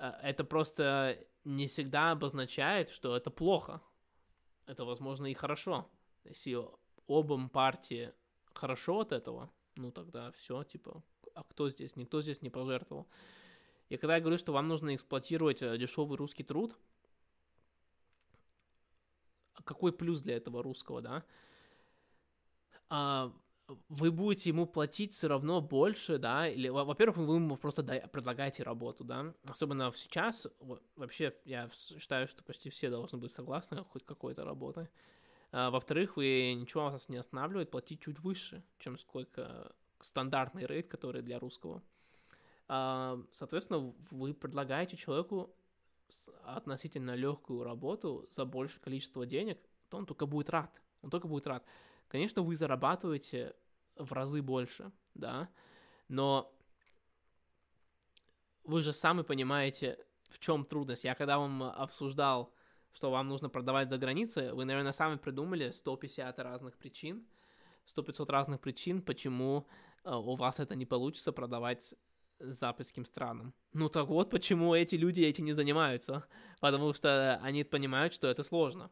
[0.00, 3.82] Uh, это просто не всегда обозначает, что это плохо.
[4.66, 5.90] Это, возможно, и хорошо.
[6.24, 6.56] Если
[7.06, 8.12] обам партии
[8.54, 11.02] хорошо от этого, ну тогда все, типа,
[11.34, 11.96] а кто здесь?
[11.96, 13.06] Никто здесь не пожертвовал.
[13.90, 16.78] И когда я говорю, что вам нужно эксплуатировать э, дешевый русский труд,
[19.64, 21.24] какой плюс для этого русского, да?
[22.88, 23.32] А,
[23.88, 29.04] вы будете ему платить все равно больше, да, или, во-первых, вы ему просто предлагаете работу,
[29.04, 30.48] да, особенно сейчас,
[30.96, 34.88] вообще, я считаю, что почти все должны быть согласны хоть какой-то работой,
[35.52, 41.22] а, во-вторых, вы ничего вас не останавливает платить чуть выше, чем сколько стандартный рейд, который
[41.22, 41.82] для русского.
[42.68, 45.54] А, соответственно, вы предлагаете человеку
[46.44, 49.58] относительно легкую работу за большее количество денег,
[49.88, 50.80] то он только будет рад.
[51.02, 51.64] Он только будет рад.
[52.08, 53.54] Конечно, вы зарабатываете
[54.04, 55.48] в разы больше, да,
[56.08, 56.52] но
[58.64, 59.98] вы же сами понимаете,
[60.30, 61.04] в чем трудность.
[61.04, 62.52] Я когда вам обсуждал
[62.92, 67.26] что вам нужно продавать за границей, вы, наверное, сами придумали 150 разных причин,
[67.96, 69.66] 100-500 разных причин, почему
[70.04, 71.94] э, у вас это не получится продавать
[72.38, 73.54] западским странам.
[73.72, 76.24] Ну так вот, почему эти люди этим не занимаются,
[76.60, 78.90] потому что они понимают, что это сложно.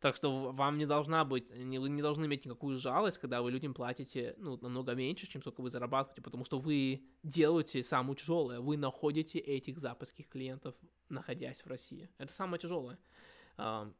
[0.00, 3.50] Так что вам не должна быть, не, вы не должны иметь никакую жалость, когда вы
[3.50, 8.60] людям платите ну, намного меньше, чем сколько вы зарабатываете, потому что вы делаете самое тяжелое,
[8.60, 10.76] вы находите этих западских клиентов,
[11.08, 12.08] находясь в России.
[12.18, 12.96] Это самое тяжелое.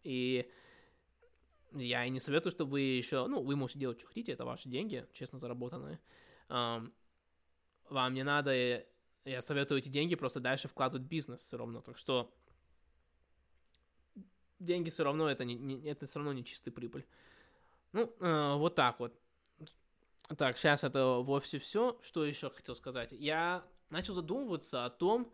[0.05, 0.49] И
[1.73, 4.69] я и не советую, чтобы вы еще, ну, вы можете делать, что хотите, это ваши
[4.69, 5.99] деньги, честно заработанные.
[6.49, 8.53] Вам не надо,
[9.25, 12.33] я советую эти деньги просто дальше вкладывать в бизнес все равно, так что
[14.59, 17.07] деньги все равно, это, не, не, это все равно не чистая прибыль.
[17.93, 19.15] Ну, э, вот так вот.
[20.37, 21.99] Так, сейчас это вовсе все.
[22.03, 23.13] Что еще хотел сказать?
[23.13, 25.33] Я начал задумываться о том,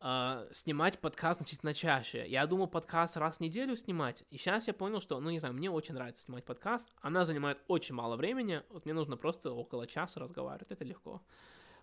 [0.00, 2.26] э, снимать подкаст значительно чаще.
[2.28, 5.54] Я думал подкаст раз в неделю снимать, и сейчас я понял, что, ну не знаю,
[5.54, 6.88] мне очень нравится снимать подкаст.
[7.00, 11.22] Она занимает очень мало времени, вот мне нужно просто около часа разговаривать, это легко.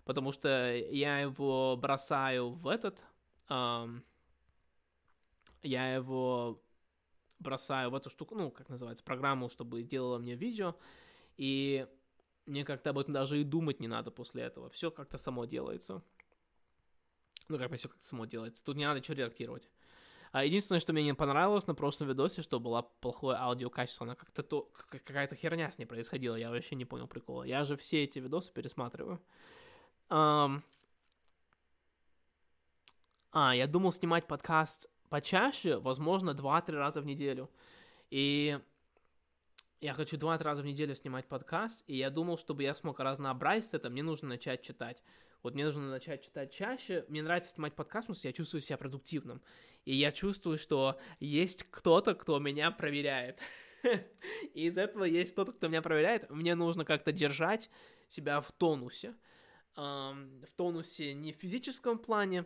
[0.04, 2.98] Потому что я его бросаю в этот...
[3.48, 4.04] Эм,
[5.62, 6.62] я его
[7.38, 10.76] бросаю в эту штуку, ну, как называется, программу, чтобы делала мне видео,
[11.36, 11.86] и
[12.46, 14.68] мне как-то об этом даже и думать не надо после этого.
[14.70, 16.02] Все как-то само делается.
[17.48, 18.64] Ну, как бы все как-то само делается.
[18.64, 19.68] Тут не надо ничего редактировать.
[20.32, 24.04] А единственное, что мне не понравилось на прошлом видосе, что было плохое аудиокачество.
[24.04, 26.36] Она как-то то, какая-то херня с ней происходила.
[26.36, 27.42] Я вообще не понял прикола.
[27.42, 29.20] Я же все эти видосы пересматриваю.
[30.08, 30.60] А,
[33.32, 37.50] я думал снимать подкаст почаще, возможно, 2-3 раза в неделю.
[38.08, 38.58] И
[39.80, 43.74] я хочу 2-3 раза в неделю снимать подкаст, и я думал, чтобы я смог разнообразить
[43.74, 45.02] это, мне нужно начать читать.
[45.42, 47.04] Вот мне нужно начать читать чаще.
[47.08, 49.40] Мне нравится снимать подкаст, потому что я чувствую себя продуктивным.
[49.86, 53.40] И я чувствую, что есть кто-то, кто меня проверяет.
[54.54, 56.28] И из этого есть кто-то, кто меня проверяет.
[56.28, 57.70] Мне нужно как-то держать
[58.06, 59.14] себя в тонусе.
[59.76, 62.44] В тонусе не в физическом плане,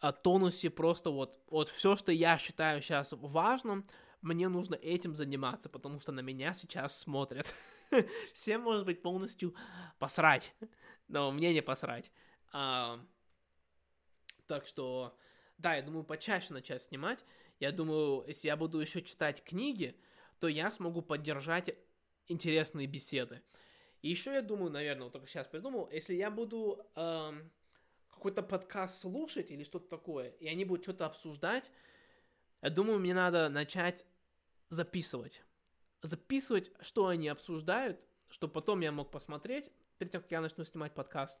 [0.00, 3.86] тонусе просто вот, вот все, что я считаю сейчас важным,
[4.22, 7.46] мне нужно этим заниматься, потому что на меня сейчас смотрят.
[8.34, 9.54] Всем может быть полностью
[9.98, 10.54] посрать,
[11.08, 12.10] но мне не посрать.
[12.52, 13.00] А,
[14.46, 15.16] так что,
[15.58, 17.24] да, я думаю, почаще начать снимать.
[17.60, 19.98] Я думаю, если я буду еще читать книги,
[20.40, 21.74] то я смогу поддержать
[22.28, 23.42] интересные беседы.
[24.02, 27.50] И еще я думаю, наверное, вот только сейчас придумал, если я буду эм,
[28.16, 31.70] какой-то подкаст слушать или что-то такое, и они будут что-то обсуждать,
[32.62, 34.04] я думаю, мне надо начать
[34.70, 35.42] записывать.
[36.02, 40.94] Записывать, что они обсуждают, чтобы потом я мог посмотреть, перед тем, как я начну снимать
[40.94, 41.38] подкаст.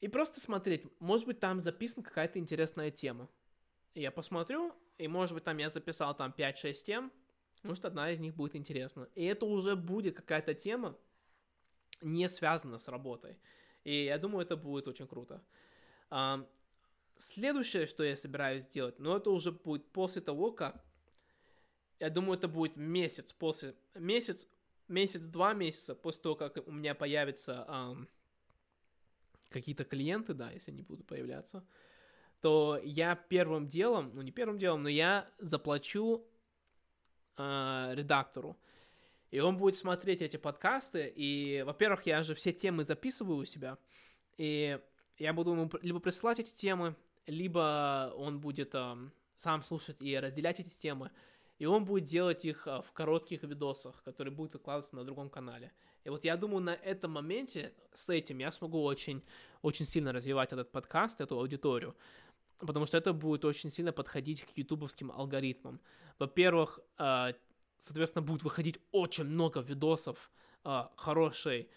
[0.00, 3.28] И просто смотреть, может быть, там записана какая-то интересная тема.
[3.94, 7.12] И я посмотрю, и может быть, там я записал там 5-6 тем,
[7.64, 9.08] может, одна из них будет интересна.
[9.16, 10.96] И это уже будет какая-то тема,
[12.00, 13.36] не связана с работой.
[13.88, 15.42] И я думаю, это будет очень круто.
[17.16, 20.84] Следующее, что я собираюсь сделать, но это уже будет после того, как
[21.98, 24.46] я думаю, это будет месяц после месяц
[24.88, 28.08] месяц-два месяца после того, как у меня появятся эм,
[29.48, 31.64] какие-то клиенты, да, если они будут появляться,
[32.40, 36.26] то я первым делом, ну не первым делом, но я заплачу
[37.38, 38.58] э, редактору.
[39.30, 43.76] И он будет смотреть эти подкасты, и, во-первых, я же все темы записываю у себя,
[44.38, 44.78] и
[45.18, 46.94] я буду ему либо присылать эти темы,
[47.26, 48.96] либо он будет э,
[49.36, 51.10] сам слушать и разделять эти темы,
[51.58, 55.72] и он будет делать их а, в коротких видосах, которые будут выкладываться на другом канале.
[56.04, 59.22] И вот я думаю, на этом моменте с этим я смогу очень,
[59.62, 61.96] очень сильно развивать этот подкаст, эту аудиторию,
[62.58, 65.80] потому что это будет очень сильно подходить к ютубовским алгоритмам.
[66.18, 67.32] Во-первых, а,
[67.78, 70.30] соответственно, будет выходить очень много видосов
[70.64, 71.70] а, хорошей,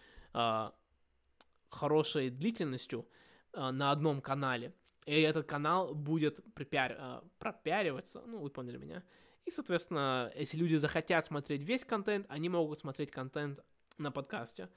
[1.70, 3.08] хорошей длительностью
[3.54, 4.74] на одном канале.
[5.06, 7.24] И этот канал будет припиар...
[7.40, 9.04] пропиариваться, ну, вы поняли меня,
[9.46, 13.60] и, соответственно, если люди захотят смотреть весь контент, они могут смотреть контент
[13.98, 14.70] на подкасте.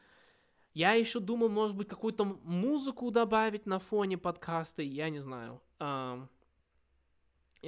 [0.73, 5.61] Я еще думал, может быть, какую-то музыку добавить на фоне подкаста, я не знаю.
[5.79, 6.29] Я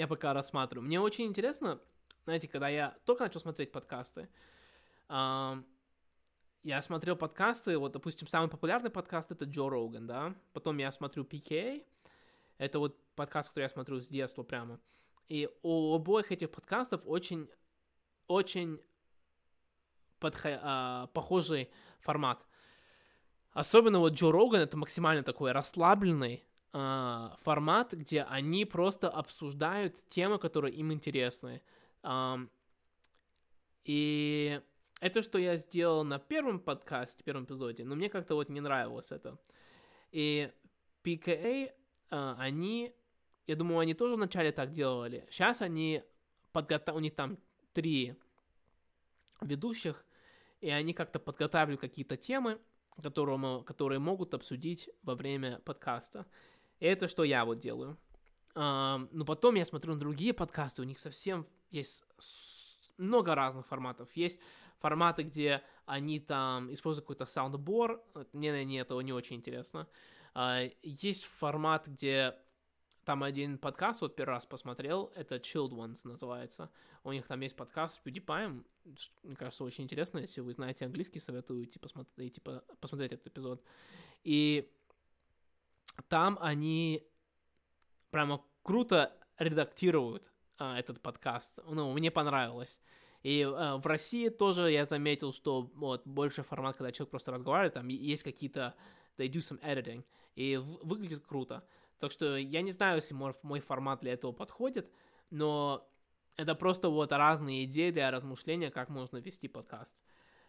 [0.08, 0.86] пока рассматриваю.
[0.86, 1.78] Мне очень интересно,
[2.26, 4.28] знаете, когда я только начал смотреть подкасты,
[5.08, 11.22] я смотрел подкасты, вот, допустим, самый популярный подкаст это Джо Роган, да, потом я смотрю
[11.22, 11.84] PK,
[12.58, 14.80] это вот подкаст, который я смотрю с детства прямо,
[15.28, 17.48] и у обоих этих подкастов очень,
[18.26, 18.80] очень
[20.18, 21.70] подхо- а, похожий
[22.00, 22.44] формат.
[23.52, 30.40] Особенно вот Джо Роган это максимально такой расслабленный а, формат, где они просто обсуждают темы,
[30.40, 31.62] которые им интересны.
[33.84, 34.60] И
[35.00, 39.12] это, что я сделал на первом подкасте, первом эпизоде, но мне как-то вот не нравилось
[39.12, 39.38] это.
[40.10, 40.50] И
[41.04, 41.72] PKA,
[42.10, 42.94] а, они
[43.46, 45.26] я думаю, они тоже вначале так делали.
[45.30, 46.02] Сейчас они
[46.52, 47.38] подготовили, у них там
[47.72, 48.16] три
[49.40, 50.04] ведущих,
[50.60, 52.58] и они как-то подготавливают какие-то темы,
[53.02, 56.26] которые, мы, которые могут обсудить во время подкаста.
[56.80, 57.96] И это что я вот делаю.
[58.54, 62.04] Но потом я смотрю на другие подкасты, у них совсем есть
[62.98, 64.08] много разных форматов.
[64.14, 64.38] Есть
[64.78, 68.02] форматы, где они там используют какой-то саундбор.
[68.32, 69.86] Мне, мне это не очень интересно.
[70.34, 72.36] Uh, есть формат, где
[73.06, 76.70] там один подкаст, вот первый раз посмотрел, это Chilled Ones называется.
[77.04, 78.64] У них там есть подкаст с PewDiePie,
[79.22, 83.62] мне кажется, очень интересно, если вы знаете английский, советую идти посмотреть, типа, посмотреть этот эпизод.
[84.24, 84.68] И
[86.08, 87.08] там они
[88.10, 91.58] прямо круто редактируют а, этот подкаст.
[91.66, 92.80] Ну, мне понравилось.
[93.22, 97.74] И а, в России тоже я заметил, что вот больше формат, когда человек просто разговаривает,
[97.74, 98.74] там есть какие-то
[99.18, 100.04] they do some editing,
[100.34, 101.64] и выглядит круто.
[101.98, 104.90] Так что я не знаю, если мой, мой формат для этого подходит,
[105.30, 105.88] но
[106.36, 109.96] это просто вот разные идеи для размышления, как можно вести подкаст.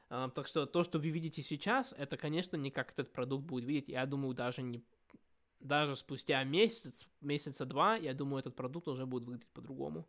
[0.10, 3.66] Uh, так что то, что вы видите сейчас, это, конечно, не как этот продукт будет
[3.66, 3.90] видеть.
[3.90, 4.82] Я думаю, даже не,
[5.60, 10.08] даже спустя месяц, месяца два, я думаю, этот продукт уже будет выглядеть по-другому.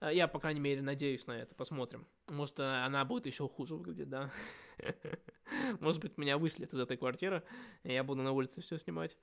[0.00, 1.54] Э, я, по крайней мере, надеюсь на это.
[1.54, 2.06] Посмотрим.
[2.28, 4.30] Может, э, она будет еще хуже выглядеть, да?
[5.80, 7.42] Может быть, меня выследят из этой квартиры,
[7.82, 9.16] и я буду на улице все снимать.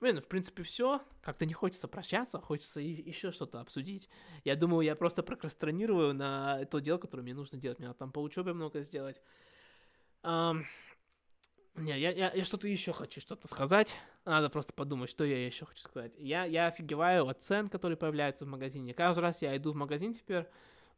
[0.00, 1.02] Блин, в принципе, все.
[1.22, 4.08] Как-то не хочется прощаться, хочется еще что-то обсудить.
[4.44, 7.80] Я думаю, я просто прокрастронирую на то дело, которое мне нужно делать.
[7.80, 9.20] Мне надо там по учебе много сделать.
[11.78, 13.96] Не, я, я, я что-то еще хочу что-то сказать.
[14.24, 16.12] Надо просто подумать, что я еще хочу сказать.
[16.18, 18.94] Я, я офигеваю от цен, которые появляются в магазине.
[18.94, 20.46] Каждый раз я иду в магазин теперь,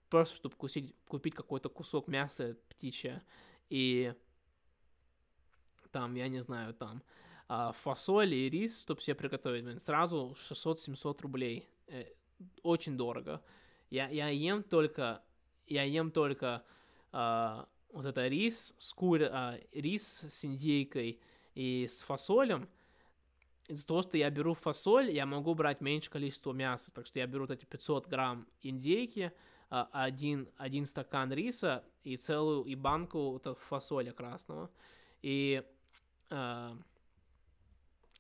[0.09, 3.23] просто чтобы кусить, купить какой-то кусок мяса птичье.
[3.69, 4.15] И
[5.93, 7.03] там, я не знаю, там
[7.49, 11.69] а, фасоль и рис, чтобы себе приготовить, сразу 600-700 рублей.
[11.89, 12.05] Э,
[12.63, 13.43] очень дорого.
[13.91, 15.23] Я, я ем только,
[15.67, 16.65] я ем только
[17.13, 21.21] а, вот это рис с кур, а, рис с индейкой
[21.55, 22.69] и с фасолем.
[23.69, 26.91] Из-за того, что я беру фасоль, я могу брать меньше количество мяса.
[26.91, 29.33] Так что я беру вот эти 500 грамм индейки,
[29.69, 34.71] а, один, один стакан риса и целую и банку вот фасоля красного.
[35.23, 35.63] И
[36.31, 36.77] а,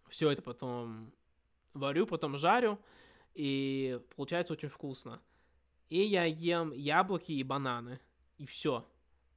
[0.08, 1.12] все это потом
[1.72, 2.78] варю, потом жарю,
[3.34, 5.20] и получается очень вкусно.
[5.88, 8.00] И я ем яблоки и бананы,
[8.38, 8.86] и все.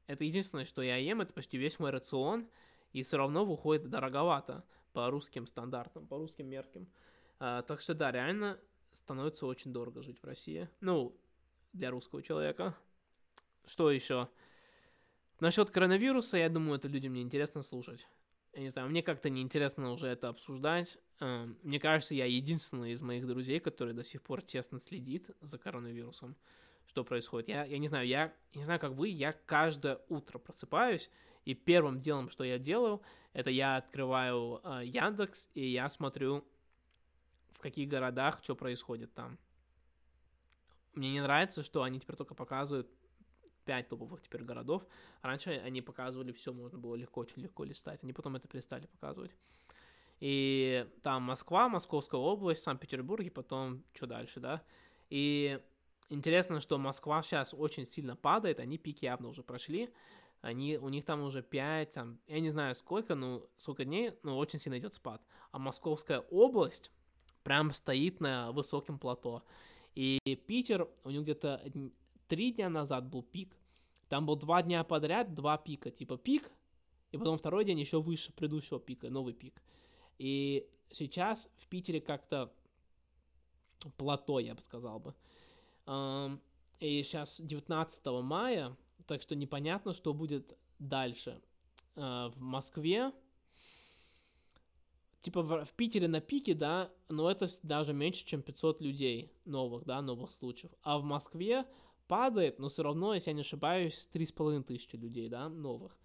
[0.08, 2.48] Это единственное, что я ем, это почти весь мой рацион,
[2.92, 6.88] и все равно выходит дороговато по русским стандартам, по русским меркам.
[7.40, 8.60] А, так что да, реально
[8.92, 10.70] становится очень дорого жить в России.
[10.82, 11.16] Ну,
[11.74, 12.76] для русского человека.
[13.66, 14.30] Что еще?
[15.40, 18.08] Насчет коронавируса, я думаю, это людям не интересно слушать
[18.54, 21.00] я не знаю, мне как-то неинтересно уже это обсуждать.
[21.20, 25.58] Эм, мне кажется, я единственный из моих друзей, который до сих пор тесно следит за
[25.58, 26.36] коронавирусом,
[26.88, 27.50] что происходит.
[27.50, 31.10] Я, я не знаю, я, я не знаю, как вы, я каждое утро просыпаюсь,
[31.46, 33.02] и первым делом, что я делаю,
[33.34, 36.46] это я открываю э, Яндекс, и я смотрю,
[37.52, 39.38] в каких городах что происходит там.
[40.94, 42.88] Мне не нравится, что они теперь только показывают
[43.66, 44.86] 5 топовых теперь городов.
[45.22, 48.04] Раньше они показывали все, можно было легко, очень легко листать.
[48.04, 49.32] Они потом это перестали показывать.
[50.20, 54.64] И там Москва, Московская область, Санкт-Петербург, и потом что дальше, да.
[55.10, 55.60] И
[56.14, 59.90] интересно, что Москва сейчас очень сильно падает, они пики явно уже прошли.
[60.42, 64.38] Они, у них там уже 5, там, я не знаю сколько, ну, сколько дней, но
[64.38, 65.22] очень сильно идет спад.
[65.52, 66.92] А Московская область
[67.44, 69.44] прям стоит на высоком плато.
[69.96, 71.62] И Питер, у него где-то
[72.28, 73.56] три дня назад был пик.
[74.10, 75.92] Там был два дня подряд, два пика.
[75.92, 76.52] Типа пик,
[77.12, 79.62] и потом второй день еще выше предыдущего пика, новый пик.
[80.18, 82.52] И сейчас в Питере как-то
[83.98, 85.16] плато, я бы сказал бы.
[85.86, 88.76] И сейчас 19 мая,
[89.08, 91.42] так что непонятно, что будет дальше.
[91.96, 93.12] А, в Москве,
[95.22, 100.02] типа в, Питере на пике, да, но это даже меньше, чем 500 людей новых, да,
[100.02, 100.72] новых случаев.
[100.82, 101.66] А в Москве
[102.08, 105.98] падает, но все равно, если я не ошибаюсь, 3,5 тысячи людей, да, новых.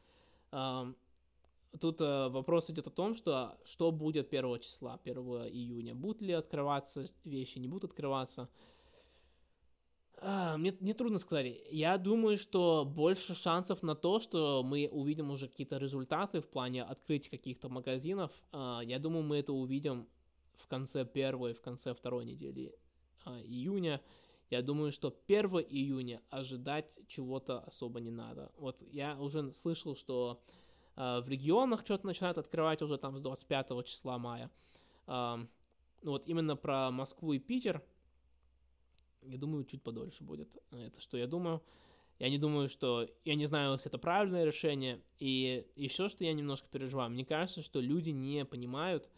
[1.81, 5.17] Тут э, вопрос идет о том, что что будет 1 числа, 1
[5.53, 5.95] июня.
[5.95, 8.49] Будут ли открываться вещи, не будут открываться.
[10.21, 11.61] А, мне, мне трудно сказать.
[11.71, 16.83] Я думаю, что больше шансов на то, что мы увидим уже какие-то результаты в плане
[16.83, 18.33] открытия каких-то магазинов.
[18.53, 20.09] А, я думаю, мы это увидим
[20.57, 22.75] в конце первой, в конце второй недели
[23.25, 24.01] а, июня.
[24.51, 28.51] Я думаю, что 1 июня ожидать чего-то особо не надо.
[28.57, 30.43] Вот я уже слышал, что
[30.97, 34.51] в регионах что-то начинают открывать уже там с 25 числа мая.
[35.07, 35.37] Э,
[36.03, 37.83] вот именно про Москву и Питер,
[39.23, 40.49] я думаю, чуть подольше будет.
[40.71, 41.63] Это что я думаю.
[42.19, 43.09] Я не думаю, что...
[43.25, 45.01] Я не знаю, если это правильное решение.
[45.19, 47.11] И еще что я немножко переживаю.
[47.11, 49.09] Мне кажется, что люди не понимают,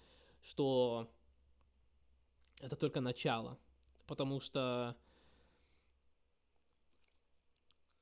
[0.42, 1.10] что
[2.60, 3.58] это только начало.
[4.06, 4.96] Потому что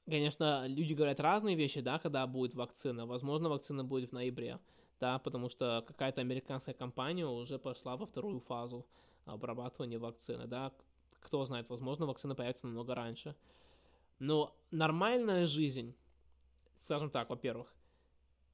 [0.08, 3.06] конечно, люди говорят разные вещи, да, когда будет вакцина.
[3.06, 4.58] Возможно, вакцина будет в ноябре,
[5.00, 8.86] да, потому что какая-то американская компания уже пошла во вторую фазу
[9.26, 10.72] обрабатывания вакцины, да.
[11.20, 13.36] Кто знает, возможно, вакцина появится намного раньше.
[14.18, 15.94] Но нормальная жизнь,
[16.84, 17.74] скажем так, во-первых,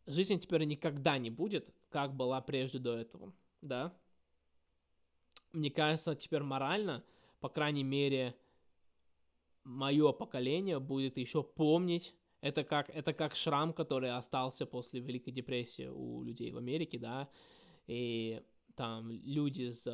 [0.07, 3.97] жизнь теперь никогда не будет, как была прежде до этого, да.
[5.53, 7.05] Мне кажется, теперь морально,
[7.41, 8.35] по крайней мере,
[9.63, 15.87] мое поколение будет еще помнить это как, это как шрам, который остался после Великой депрессии
[15.87, 17.31] у людей в Америке, да,
[17.87, 18.43] и
[18.77, 19.87] там люди с,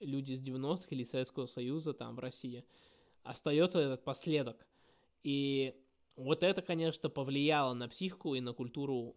[0.00, 2.64] люди с 90-х или Советского Союза там в России,
[3.22, 4.66] остается этот последок.
[5.22, 5.74] И
[6.16, 9.16] вот это, конечно, повлияло на психику и на культуру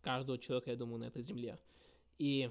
[0.00, 1.58] каждого человека, я думаю, на этой земле.
[2.18, 2.50] И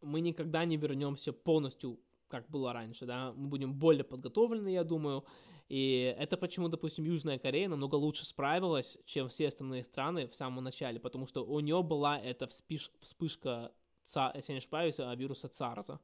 [0.00, 1.98] мы никогда не вернемся полностью,
[2.28, 5.24] как было раньше, да, мы будем более подготовлены, я думаю,
[5.68, 10.62] и это почему, допустим, Южная Корея намного лучше справилась, чем все остальные страны в самом
[10.62, 13.72] начале, потому что у нее была эта вспыш, вспышка,
[14.06, 16.00] если не ошибаюсь, а, вируса ЦАРЗа.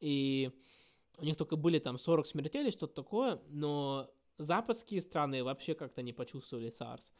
[0.00, 0.50] И
[1.18, 6.12] у них только были там 40 смертей что-то такое, но западские страны вообще как-то не
[6.12, 7.12] почувствовали SARS.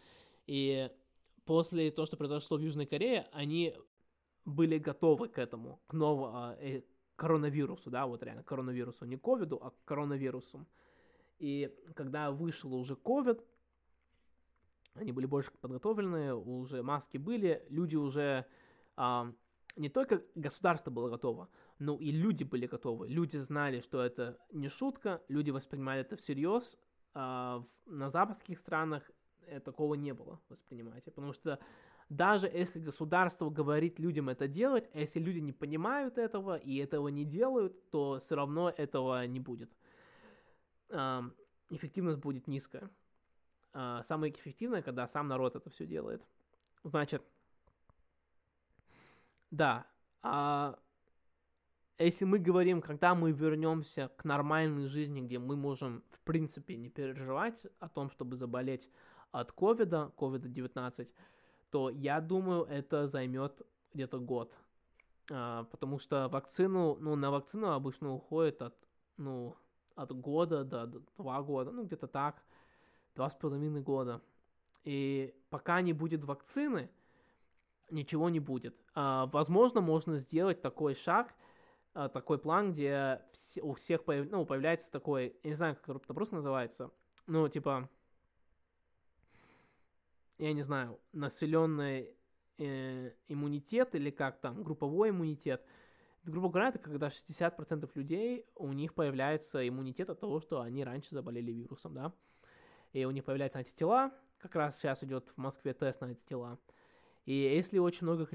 [0.47, 0.91] И
[1.45, 3.75] после того, что произошло в Южной Корее, они
[4.45, 6.83] были готовы к этому, к новому э,
[7.17, 10.67] коронавирусу, да, вот реально коронавирусу, не ковиду, а коронавирусу.
[11.39, 13.43] И когда вышел уже ковид,
[14.95, 18.47] они были больше подготовлены, уже маски были, люди уже...
[18.97, 19.33] А,
[19.77, 21.49] не только государство было готово,
[21.79, 23.09] но и люди были готовы.
[23.09, 26.79] Люди знали, что это не шутка, люди воспринимали это всерьез.
[27.15, 29.11] А на западских странах
[29.47, 31.11] э, такого не было, воспринимаете.
[31.11, 31.59] Потому что
[32.09, 37.09] даже если государство говорит людям это делать, а если люди не понимают этого и этого
[37.09, 39.71] не делают, то все равно этого не будет
[41.71, 42.91] эффективность будет низкая.
[43.73, 46.23] А, самое эффективное, когда сам народ это все делает.
[46.83, 47.23] Значит,
[49.51, 49.87] да,
[50.23, 50.79] а
[51.99, 56.91] если мы говорим, когда мы вернемся к нормальной жизни, где мы можем, в принципе, не
[56.91, 58.91] переживать о том, чтобы заболеть
[59.33, 61.09] от ковида, ковида-19,
[61.71, 63.63] то я думаю, это займет
[63.95, 64.59] где-то год.
[65.31, 68.75] А, потому что вакцину, ну, на вакцину обычно уходит от,
[69.17, 69.57] ну,
[69.95, 72.43] от года до, до два года, ну где-то так,
[73.15, 74.21] два с половиной года.
[74.85, 76.91] И пока не будет вакцины,
[77.91, 78.77] ничего не будет.
[78.95, 81.35] А, возможно, можно сделать такой шаг,
[81.95, 85.97] а, такой план, где вс- у всех появ- ну, появляется такой, я не знаю, как
[85.97, 86.91] это просто называется,
[87.27, 87.89] ну, типа,
[90.39, 92.15] я не знаю, населенный
[92.59, 95.63] э, иммунитет или как там, групповой иммунитет–
[96.27, 101.15] грубо говоря, это когда 60% людей, у них появляется иммунитет от того, что они раньше
[101.15, 102.13] заболели вирусом, да,
[102.93, 106.59] и у них появляются антитела, как раз сейчас идет в Москве тест на антитела,
[107.27, 108.27] и если очень много,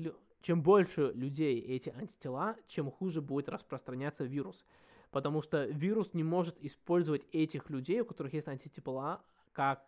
[0.42, 4.66] чем больше людей эти антитела, чем хуже будет распространяться вирус,
[5.10, 9.22] потому что вирус не может использовать этих людей, у которых есть антитела,
[9.52, 9.84] как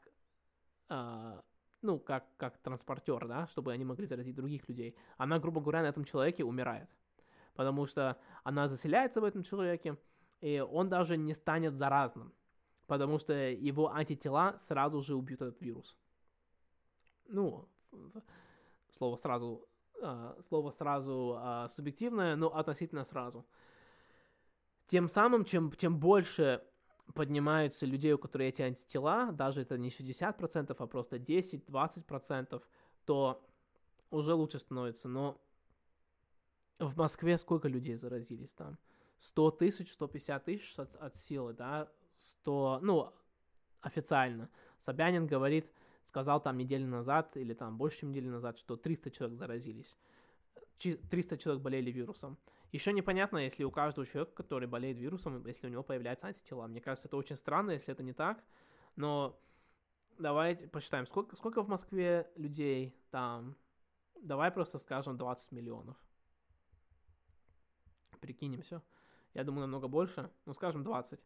[0.89, 1.41] э,
[1.81, 4.95] ну, как, как транспортер, да, чтобы они могли заразить других людей.
[5.17, 6.89] Она, грубо говоря, на этом человеке умирает
[7.55, 9.97] потому что она заселяется в этом человеке,
[10.41, 12.33] и он даже не станет заразным,
[12.87, 15.97] потому что его антитела сразу же убьют этот вирус.
[17.27, 17.67] Ну,
[18.93, 19.67] слово сразу,
[20.01, 23.45] э, слово сразу э, субъективное, но относительно сразу.
[24.87, 26.63] Тем самым, чем, чем больше
[27.15, 32.63] поднимаются людей, у которых эти антитела, даже это не 60%, а просто 10-20%,
[33.05, 33.43] то
[34.11, 35.09] уже лучше становится.
[35.09, 35.41] Но
[36.79, 38.77] в Москве сколько людей заразились там?
[39.19, 41.89] 100 тысяч, 150 тысяч от, от силы, да?
[42.17, 43.13] 100, ну,
[43.81, 44.49] официально.
[44.77, 45.71] Собянин говорит,
[46.05, 49.97] сказал там неделю назад или там больше, чем неделю назад, что 300 человек заразились.
[50.79, 52.37] 300 человек болели вирусом.
[52.71, 56.67] Еще непонятно, если у каждого человека, который болеет вирусом, если у него появляются антитела.
[56.67, 58.43] Мне кажется, это очень странно, если это не так.
[58.95, 59.39] Но
[60.17, 63.55] давайте посчитаем, сколько, сколько в Москве людей там.
[64.21, 65.97] Давай просто скажем 20 миллионов
[68.23, 68.81] прикинемся.
[69.33, 70.29] Я думаю, намного больше.
[70.45, 71.19] Ну, скажем, 20.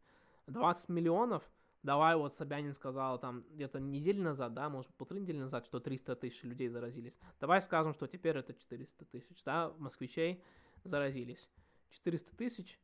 [0.47, 1.43] 20 миллионов.
[1.87, 6.17] Давай, вот Собянин сказал там где-то неделю назад, да, может, полторы недели назад, что 300
[6.17, 7.17] тысяч людей заразились.
[7.39, 10.43] Давай скажем, что теперь это 400 тысяч, да, москвичей
[10.83, 11.49] заразились.
[11.89, 12.79] 400 тысяч,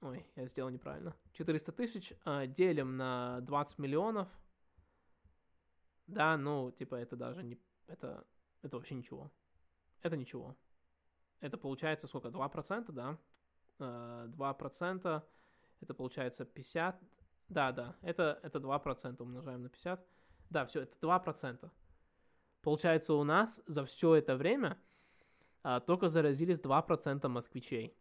[0.00, 1.14] ой, я сделал неправильно.
[1.32, 4.28] 400 тысяч э, делим на 20 миллионов,
[6.06, 8.26] да, ну, типа, это даже не, это,
[8.62, 9.30] это вообще ничего.
[10.00, 10.56] Это ничего
[11.40, 12.28] это получается сколько?
[12.28, 13.18] 2%, да?
[13.78, 15.20] 2% э,
[15.80, 17.00] это получается 50.
[17.48, 20.04] Да, да, это, это 2% умножаем на 50.
[20.50, 21.70] Да, все, это 2%.
[22.62, 24.78] Получается, у нас за все это время
[25.62, 27.96] а, только заразились 2% москвичей.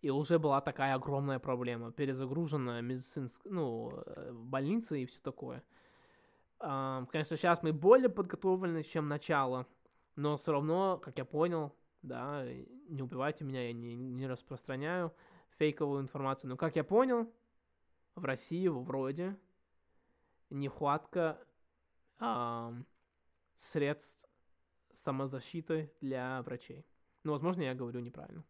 [0.00, 1.92] И уже была такая огромная проблема.
[1.92, 5.62] Перезагруженная медицинская, ну, э, больница и все такое.
[6.58, 9.66] А, конечно, сейчас мы более подготовлены, чем начало.
[10.16, 12.44] Но все равно, как я понял, да,
[12.88, 15.12] не убивайте меня, я не, не распространяю
[15.58, 16.48] фейковую информацию.
[16.50, 17.30] Но как я понял,
[18.20, 19.36] в России вроде
[20.50, 21.38] нехватка
[22.18, 22.72] э,
[23.54, 24.28] средств
[24.92, 26.86] самозащиты для врачей.
[27.24, 28.44] Ну, возможно, я говорю неправильно.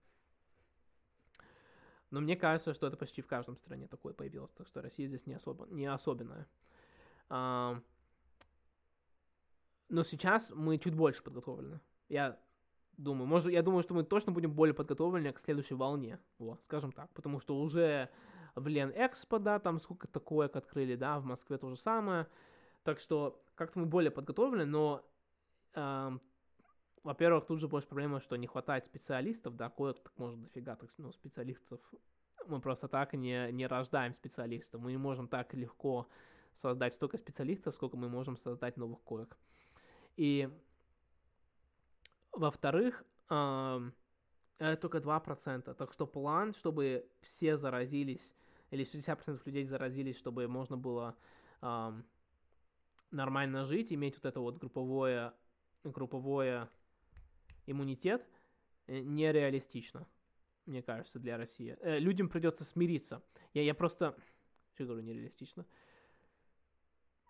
[2.10, 5.26] Но мне кажется, что это почти в каждом стране такое появилось, так что Россия здесь
[5.26, 6.48] не, особо, не особенная.
[7.28, 7.80] А,
[9.88, 11.80] но сейчас мы чуть больше подготовлены.
[12.08, 12.38] Я
[13.00, 16.92] Думаю, может, я думаю, что мы точно будем более подготовлены к следующей волне, вот, скажем
[16.92, 18.10] так, потому что уже
[18.54, 22.26] в Лен Экспо, да, там сколько такое открыли, да, в Москве то же самое,
[22.82, 25.04] так что как-то мы более подготовлены, но,
[25.74, 26.10] э,
[27.02, 31.12] во-первых, тут же больше проблема, что не хватает специалистов, да, кое-кто может дофига так, ну,
[31.12, 31.80] специалистов,
[32.46, 36.08] мы просто так не, не рождаем специалистов, мы не можем так легко
[36.52, 39.36] создать столько специалистов, сколько мы можем создать новых коек.
[40.16, 40.48] И
[42.32, 43.04] во-вторых,
[44.68, 45.74] это только 2%.
[45.74, 48.34] Так что план, чтобы все заразились,
[48.70, 51.16] или 60% людей заразились, чтобы можно было
[53.10, 55.32] нормально жить, иметь вот это вот групповое,
[55.82, 56.68] групповое
[57.66, 58.26] иммунитет,
[58.86, 60.06] э, нереалистично,
[60.66, 61.76] мне кажется, для России.
[61.80, 63.22] Э, людям придется смириться.
[63.52, 64.16] Я, я просто...
[64.74, 65.66] Что говорю, нереалистично?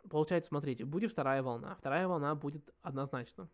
[0.09, 1.75] Получается, смотрите, будет вторая волна.
[1.75, 3.49] Вторая волна будет однозначно.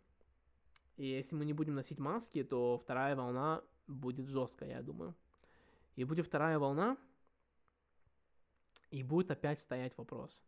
[0.96, 5.14] И если мы не будем носить маски, то вторая волна будет жесткая, я думаю.
[5.94, 6.96] И будет вторая волна,
[8.90, 10.42] и будет опять стоять вопрос.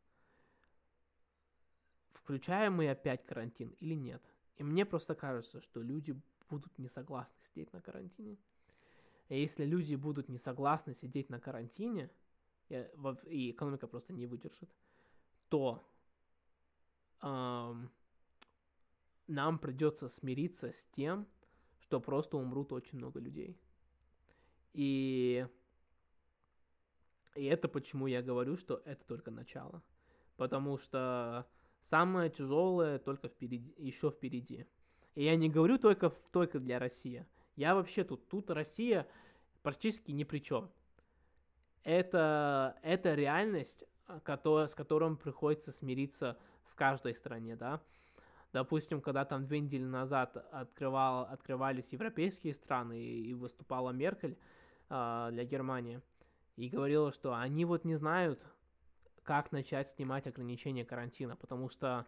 [2.13, 4.23] Включаем мы опять карантин или нет?
[4.57, 6.21] И мне просто кажется, что люди
[6.51, 8.39] будут не согласны сидеть на карантине.
[9.29, 12.11] И если люди будут не согласны сидеть на карантине,
[12.69, 14.71] и экономика просто не выдержит,
[15.49, 15.87] то
[17.23, 17.91] эм,
[19.29, 21.29] нам придется смириться с тем,
[21.81, 23.57] что просто умрут очень много людей.
[24.73, 25.47] И,
[27.35, 29.83] и это почему я говорю, что это только начало.
[30.37, 31.47] Потому что
[31.83, 34.67] самое тяжелое только впереди, еще впереди.
[35.15, 37.27] И я не говорю только, только для России.
[37.57, 39.07] Я вообще тут, тут Россия
[39.63, 40.71] практически ни при чем.
[41.83, 43.85] Это, это реальность,
[44.23, 47.83] который, с которой приходится смириться в каждой стране, да.
[48.53, 54.39] Допустим, когда там две недели назад открывал, открывались европейские страны и, и выступала Меркель
[54.89, 56.01] э, для Германии,
[56.57, 58.45] и говорила, что они вот не знают,
[59.23, 62.07] как начать снимать ограничения карантина, потому что,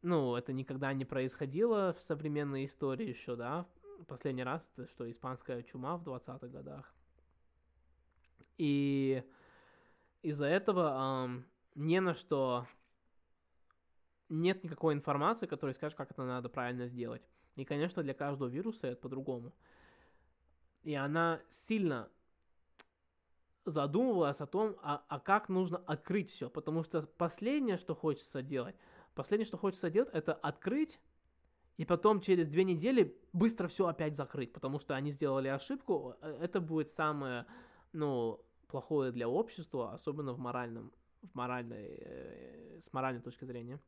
[0.00, 3.66] ну, это никогда не происходило в современной истории еще, да,
[4.08, 6.92] последний раз, это что, испанская чума в 20-х годах.
[8.56, 9.22] И
[10.22, 12.66] из-за этого эм, не на что
[14.28, 17.22] нет никакой информации, которая скажет, как это надо правильно сделать.
[17.56, 19.52] И, конечно, для каждого вируса это по-другому.
[20.82, 22.10] И она сильно
[23.64, 26.50] задумывалась о том, а, а как нужно открыть все.
[26.50, 28.76] Потому что последнее, что хочется делать,
[29.14, 31.00] последнее, что хочется делать, это открыть
[31.76, 36.16] и потом через две недели быстро все опять закрыть, потому что они сделали ошибку.
[36.20, 37.46] Э, это будет самое,
[37.92, 43.80] ну, плохое для общества, особенно в моральном, в моральной, э, с моральной точки зрения.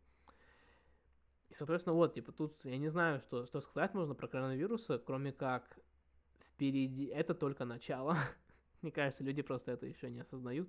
[1.49, 5.32] И, соответственно, вот, типа, тут я не знаю, что, что сказать можно про коронавирусы, кроме
[5.32, 5.78] как
[6.40, 8.16] впереди, это только начало.
[8.82, 10.68] Мне кажется, люди просто это еще не осознают.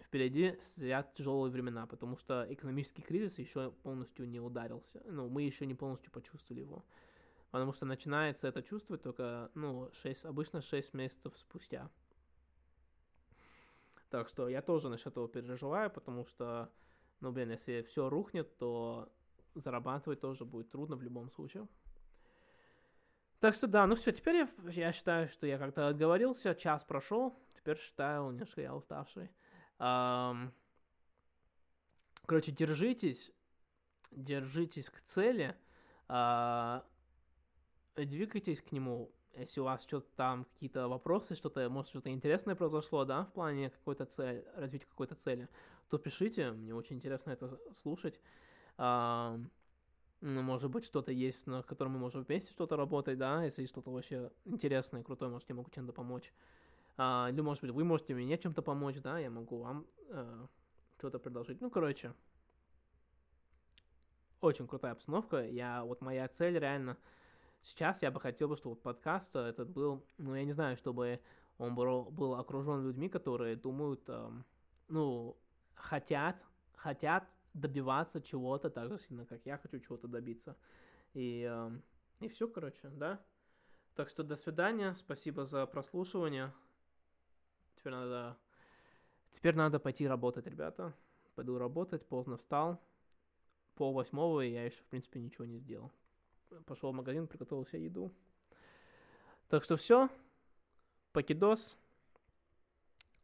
[0.00, 5.02] Впереди стоят тяжелые времена, потому что экономический кризис еще полностью не ударился.
[5.06, 6.84] Ну, мы еще не полностью почувствовали его.
[7.50, 11.90] Потому что начинается это чувствовать только, ну, 6, обычно 6 месяцев спустя.
[14.08, 16.70] Так что я тоже насчет этого переживаю, потому что
[17.22, 19.08] ну, блин, если все рухнет, то
[19.54, 21.68] зарабатывать тоже будет трудно в любом случае.
[23.38, 27.38] Так что да, ну все, теперь я, я считаю, что я как-то отговорился, час прошел,
[27.54, 29.30] теперь считаю, немножко я уставший.
[29.78, 30.52] Um,
[32.26, 33.32] короче, держитесь,
[34.10, 35.56] держитесь к цели,
[36.08, 36.84] uh,
[37.96, 43.04] двигайтесь к нему, если у вас что-то там, какие-то вопросы, что-то, может, что-то интересное произошло,
[43.04, 45.48] да, в плане какой-то цели, развития какой-то цели,
[45.88, 48.20] то пишите, мне очень интересно это слушать.
[48.78, 49.38] А,
[50.20, 54.30] может быть, что-то есть, на котором мы можем вместе что-то работать, да, если что-то вообще
[54.44, 56.32] интересное, крутое, может, я могу чем-то помочь.
[56.96, 60.46] А, или, может быть, вы можете мне чем-то помочь, да, я могу вам а,
[60.98, 61.60] что-то предложить.
[61.60, 62.12] Ну, короче,
[64.40, 65.44] очень крутая обстановка.
[65.44, 66.96] Я, вот моя цель реально
[67.62, 71.20] сейчас я бы хотел, чтобы вот подкаст этот был, ну, я не знаю, чтобы
[71.58, 74.44] он был, был окружен людьми, которые думают, эм,
[74.88, 75.36] ну,
[75.74, 76.44] хотят,
[76.76, 80.56] хотят добиваться чего-то так же сильно, как я хочу чего-то добиться.
[81.14, 81.70] И, э,
[82.20, 83.20] и все, короче, да.
[83.94, 86.52] Так что до свидания, спасибо за прослушивание.
[87.76, 88.36] Теперь надо,
[89.32, 90.94] теперь надо пойти работать, ребята.
[91.34, 92.80] Пойду работать, поздно встал.
[93.74, 95.92] Пол восьмого, и я еще, в принципе, ничего не сделал.
[96.66, 98.12] Пошел в магазин, приготовил себе еду.
[99.48, 100.08] Так что все.
[101.12, 101.78] Покидос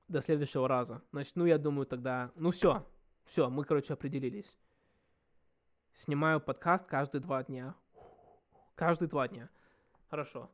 [0.08, 1.02] до следующего раза.
[1.12, 2.32] Значит, ну, я думаю, тогда...
[2.34, 2.86] Ну, все.
[3.24, 4.56] Все, мы, короче, определились.
[5.94, 7.74] Снимаю подкаст каждые два дня.
[8.74, 9.50] Каждые два дня.
[10.08, 10.50] Хорошо.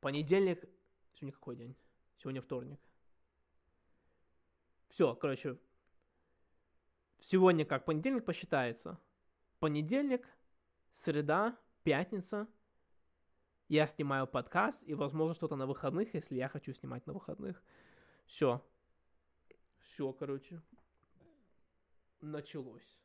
[0.00, 0.64] Понедельник...
[1.12, 1.76] Сегодня какой день?
[2.16, 2.80] Сегодня вторник.
[4.88, 5.58] Все, короче.
[7.18, 8.98] Сегодня как понедельник посчитается.
[9.58, 10.28] Понедельник,
[10.92, 12.48] среда, пятница.
[13.68, 17.62] Я снимаю подкаст и, возможно, что-то на выходных, если я хочу снимать на выходных.
[18.26, 18.60] Все.
[19.78, 20.60] Все, короче.
[22.20, 22.98] Началось.